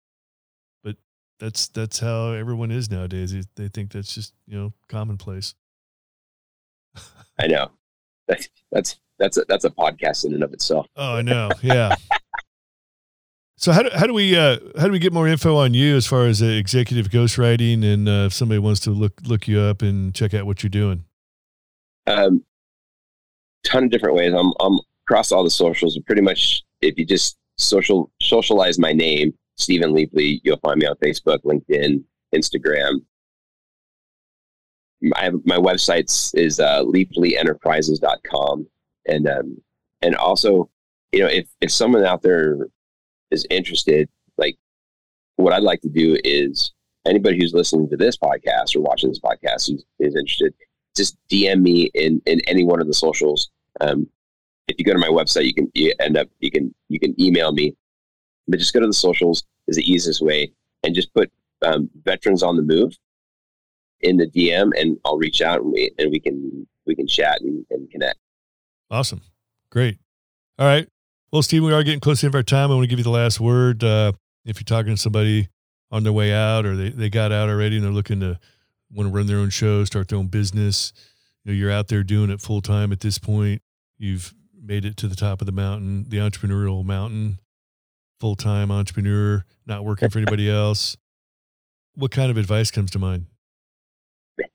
That's 1.38 1.68
that's 1.68 1.98
how 1.98 2.32
everyone 2.32 2.70
is 2.70 2.90
nowadays. 2.90 3.32
They, 3.32 3.42
they 3.56 3.68
think 3.68 3.92
that's 3.92 4.14
just 4.14 4.32
you 4.46 4.58
know 4.58 4.72
commonplace. 4.88 5.54
I 7.40 7.46
know. 7.46 7.70
That's 8.28 8.48
that's 8.70 9.00
that's 9.18 9.36
a, 9.36 9.44
that's 9.48 9.64
a 9.64 9.70
podcast 9.70 10.24
in 10.24 10.34
and 10.34 10.42
of 10.42 10.52
itself. 10.52 10.86
Oh, 10.96 11.16
I 11.16 11.22
know. 11.22 11.50
Yeah. 11.62 11.94
So 13.62 13.70
how 13.70 13.84
do, 13.84 13.90
how 13.94 14.08
do 14.08 14.12
we 14.12 14.36
uh, 14.36 14.58
how 14.76 14.86
do 14.86 14.92
we 14.92 14.98
get 14.98 15.12
more 15.12 15.28
info 15.28 15.56
on 15.56 15.72
you 15.72 15.94
as 15.94 16.04
far 16.04 16.26
as 16.26 16.42
uh, 16.42 16.46
executive 16.46 17.10
ghostwriting 17.10 17.84
and 17.84 18.08
uh, 18.08 18.26
if 18.26 18.32
somebody 18.32 18.58
wants 18.58 18.80
to 18.80 18.90
look 18.90 19.12
look 19.24 19.46
you 19.46 19.60
up 19.60 19.82
and 19.82 20.12
check 20.12 20.34
out 20.34 20.46
what 20.46 20.64
you're 20.64 20.70
doing? 20.70 21.04
Um, 22.08 22.44
ton 23.64 23.84
of 23.84 23.90
different 23.90 24.16
ways. 24.16 24.32
I'm 24.32 24.52
I'm 24.58 24.80
across 25.06 25.30
all 25.30 25.44
the 25.44 25.50
socials. 25.50 25.96
Pretty 26.06 26.22
much, 26.22 26.64
if 26.80 26.98
you 26.98 27.04
just 27.04 27.38
social 27.56 28.10
socialize 28.20 28.80
my 28.80 28.92
name, 28.92 29.32
Steven 29.56 29.92
Leapley, 29.92 30.40
you'll 30.42 30.58
find 30.58 30.80
me 30.80 30.86
on 30.86 30.96
Facebook, 30.96 31.38
LinkedIn, 31.44 32.02
Instagram. 32.34 33.00
Have 35.16 35.34
my 35.44 35.56
websites 35.56 36.36
is 36.38 36.60
uh, 36.60 36.84
leapleyenterprises.com 36.84 38.66
and 39.06 39.28
um, 39.28 39.60
and 40.00 40.14
also 40.14 40.70
you 41.10 41.20
know 41.20 41.26
if 41.26 41.48
if 41.60 41.72
someone 41.72 42.04
out 42.04 42.22
there 42.22 42.68
is 43.32 43.46
interested, 43.50 44.08
like 44.38 44.56
what 45.36 45.52
I'd 45.52 45.62
like 45.62 45.80
to 45.82 45.88
do 45.88 46.18
is 46.22 46.72
anybody 47.06 47.38
who's 47.38 47.54
listening 47.54 47.88
to 47.90 47.96
this 47.96 48.16
podcast 48.16 48.76
or 48.76 48.80
watching 48.80 49.08
this 49.08 49.18
podcast 49.18 49.72
is, 49.72 49.84
is 49.98 50.14
interested, 50.14 50.54
just 50.96 51.16
DM 51.30 51.62
me 51.62 51.90
in, 51.94 52.20
in 52.26 52.40
any 52.46 52.64
one 52.64 52.80
of 52.80 52.86
the 52.86 52.94
socials. 52.94 53.50
Um, 53.80 54.08
if 54.68 54.76
you 54.78 54.84
go 54.84 54.92
to 54.92 54.98
my 54.98 55.08
website, 55.08 55.46
you 55.46 55.54
can 55.54 55.70
you 55.74 55.92
end 55.98 56.16
up 56.16 56.28
you 56.38 56.50
can 56.50 56.74
you 56.88 57.00
can 57.00 57.20
email 57.20 57.52
me, 57.52 57.74
but 58.48 58.58
just 58.58 58.74
go 58.74 58.80
to 58.80 58.86
the 58.86 58.92
socials 58.92 59.44
is 59.68 59.76
the 59.76 59.90
easiest 59.90 60.20
way, 60.20 60.52
and 60.82 60.94
just 60.94 61.12
put 61.14 61.30
um, 61.62 61.88
veterans 62.04 62.42
on 62.42 62.56
the 62.56 62.62
move 62.62 62.96
in 64.00 64.16
the 64.16 64.26
DM, 64.26 64.70
and 64.78 64.98
I'll 65.04 65.18
reach 65.18 65.40
out 65.42 65.60
and 65.60 65.72
we 65.72 65.90
and 65.98 66.10
we 66.10 66.20
can 66.20 66.66
we 66.86 66.94
can 66.94 67.06
chat 67.06 67.40
and, 67.40 67.64
and 67.70 67.90
connect. 67.90 68.18
Awesome, 68.90 69.22
great. 69.70 69.98
All 70.58 70.66
right, 70.66 70.86
well, 71.32 71.42
Steve, 71.42 71.64
we 71.64 71.72
are 71.72 71.82
getting 71.82 72.00
close 72.00 72.20
to 72.20 72.26
the 72.26 72.26
end 72.26 72.34
of 72.34 72.38
our 72.40 72.42
time. 72.42 72.70
I 72.70 72.74
want 72.74 72.84
to 72.84 72.88
give 72.88 72.98
you 72.98 73.04
the 73.04 73.10
last 73.10 73.40
word. 73.40 73.82
Uh, 73.82 74.12
if 74.44 74.58
you're 74.58 74.64
talking 74.64 74.94
to 74.94 75.00
somebody 75.00 75.48
on 75.90 76.02
their 76.02 76.12
way 76.12 76.30
out 76.32 76.66
or 76.66 76.76
they, 76.76 76.90
they 76.90 77.08
got 77.08 77.32
out 77.32 77.48
already 77.48 77.76
and 77.76 77.84
they're 77.84 77.92
looking 77.92 78.20
to 78.20 78.38
want 78.90 79.08
to 79.08 79.14
run 79.14 79.26
their 79.26 79.38
own 79.38 79.48
show, 79.48 79.82
start 79.84 80.08
their 80.08 80.18
own 80.18 80.26
business, 80.26 80.92
you 81.42 81.52
know, 81.52 81.56
you're 81.56 81.70
out 81.70 81.88
there 81.88 82.02
doing 82.02 82.28
it 82.28 82.42
full 82.42 82.60
time 82.60 82.92
at 82.92 83.00
this 83.00 83.18
point. 83.18 83.62
You've 83.96 84.34
made 84.62 84.84
it 84.84 84.96
to 84.98 85.08
the 85.08 85.16
top 85.16 85.40
of 85.40 85.46
the 85.46 85.52
mountain, 85.52 86.04
the 86.08 86.18
entrepreneurial 86.18 86.84
mountain, 86.84 87.38
full 88.22 88.36
time 88.36 88.70
entrepreneur, 88.70 89.44
not 89.66 89.84
working 89.84 90.08
for 90.08 90.20
anybody 90.20 90.48
else. 90.62 90.96
What 91.96 92.12
kind 92.12 92.30
of 92.30 92.36
advice 92.36 92.70
comes 92.70 92.92
to 92.92 93.00
mind? 93.00 93.26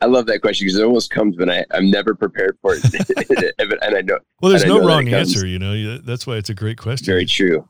I 0.00 0.06
love 0.06 0.24
that 0.26 0.40
question 0.40 0.64
because 0.64 0.78
it 0.78 0.84
almost 0.84 1.10
comes 1.10 1.36
when 1.36 1.50
I, 1.50 1.62
I'm 1.72 1.90
never 1.90 2.14
prepared 2.14 2.56
for 2.62 2.74
it. 2.74 3.52
and 3.82 3.94
I 3.94 4.00
know. 4.00 4.18
Well, 4.40 4.50
there's 4.50 4.64
no 4.64 4.84
wrong 4.84 5.08
answer, 5.08 5.46
you 5.46 5.58
know, 5.58 5.98
that's 5.98 6.26
why 6.26 6.36
it's 6.36 6.48
a 6.48 6.54
great 6.54 6.78
question. 6.78 7.04
Very 7.06 7.26
true. 7.26 7.68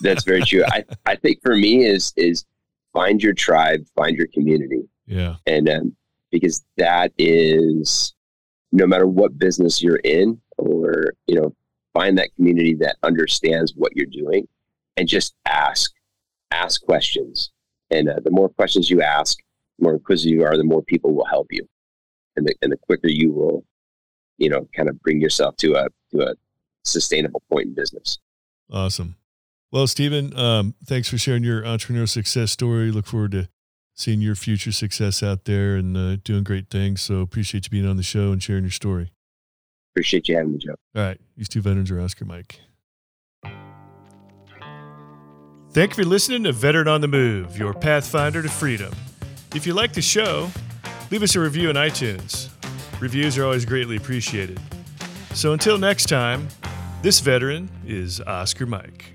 That's 0.00 0.24
very 0.24 0.42
true. 0.42 0.62
I, 0.66 0.84
I 1.06 1.16
think 1.16 1.40
for 1.42 1.56
me 1.56 1.86
is, 1.86 2.12
is 2.16 2.44
find 2.92 3.22
your 3.22 3.32
tribe, 3.32 3.84
find 3.96 4.16
your 4.16 4.28
community. 4.28 4.82
Yeah. 5.06 5.36
And, 5.46 5.68
um, 5.70 5.96
because 6.30 6.64
that 6.76 7.12
is 7.16 8.14
no 8.72 8.86
matter 8.86 9.06
what 9.06 9.38
business 9.38 9.82
you're 9.82 10.00
in 10.04 10.40
or, 10.58 11.14
you 11.26 11.40
know, 11.40 11.54
find 11.94 12.18
that 12.18 12.34
community 12.34 12.74
that 12.74 12.96
understands 13.02 13.72
what 13.74 13.96
you're 13.96 14.06
doing 14.06 14.46
and 14.96 15.08
just 15.08 15.34
ask, 15.46 15.92
ask 16.50 16.82
questions. 16.82 17.50
And 17.90 18.08
uh, 18.08 18.20
the 18.22 18.30
more 18.30 18.48
questions 18.50 18.90
you 18.90 19.00
ask, 19.00 19.38
the 19.78 19.84
more 19.84 19.94
inquisitive 19.94 20.34
you 20.34 20.44
are, 20.44 20.56
the 20.56 20.64
more 20.64 20.82
people 20.82 21.14
will 21.14 21.24
help 21.24 21.46
you, 21.50 21.66
and 22.36 22.46
the 22.46 22.54
and 22.62 22.72
the 22.72 22.76
quicker 22.76 23.08
you 23.08 23.32
will, 23.32 23.64
you 24.38 24.48
know, 24.48 24.68
kind 24.76 24.88
of 24.88 25.00
bring 25.02 25.20
yourself 25.20 25.56
to 25.58 25.74
a 25.74 25.86
to 26.10 26.22
a 26.22 26.34
sustainable 26.84 27.42
point 27.50 27.66
in 27.68 27.74
business. 27.74 28.18
Awesome. 28.70 29.16
Well, 29.70 29.86
Steven, 29.86 30.36
um, 30.38 30.74
thanks 30.84 31.08
for 31.08 31.18
sharing 31.18 31.42
your 31.44 31.62
entrepreneurial 31.62 32.08
success 32.08 32.52
story. 32.52 32.90
Look 32.90 33.06
forward 33.06 33.32
to 33.32 33.48
seeing 33.94 34.20
your 34.20 34.34
future 34.34 34.72
success 34.72 35.22
out 35.22 35.44
there 35.44 35.76
and 35.76 35.96
uh, 35.96 36.16
doing 36.24 36.44
great 36.44 36.70
things. 36.70 37.02
So 37.02 37.20
appreciate 37.20 37.66
you 37.66 37.70
being 37.70 37.86
on 37.86 37.96
the 37.96 38.02
show 38.02 38.32
and 38.32 38.42
sharing 38.42 38.64
your 38.64 38.70
story. 38.70 39.13
Appreciate 39.94 40.28
you 40.28 40.36
having 40.36 40.52
me, 40.52 40.58
Joe. 40.58 40.74
All 40.96 41.02
right. 41.02 41.20
These 41.36 41.48
two 41.48 41.60
veterans 41.60 41.88
are 41.92 42.00
Oscar 42.00 42.24
Mike. 42.24 42.60
Thank 45.70 45.90
you 45.90 46.02
for 46.02 46.04
listening 46.04 46.44
to 46.44 46.52
Veteran 46.52 46.88
on 46.88 47.00
the 47.00 47.08
Move, 47.08 47.56
your 47.56 47.74
pathfinder 47.74 48.42
to 48.42 48.48
freedom. 48.48 48.92
If 49.54 49.66
you 49.66 49.74
like 49.74 49.92
the 49.92 50.02
show, 50.02 50.50
leave 51.10 51.22
us 51.22 51.36
a 51.36 51.40
review 51.40 51.68
on 51.68 51.76
iTunes. 51.76 52.48
Reviews 53.00 53.38
are 53.38 53.44
always 53.44 53.64
greatly 53.64 53.96
appreciated. 53.96 54.60
So 55.32 55.52
until 55.52 55.78
next 55.78 56.06
time, 56.06 56.48
this 57.02 57.20
veteran 57.20 57.70
is 57.86 58.20
Oscar 58.20 58.66
Mike. 58.66 59.13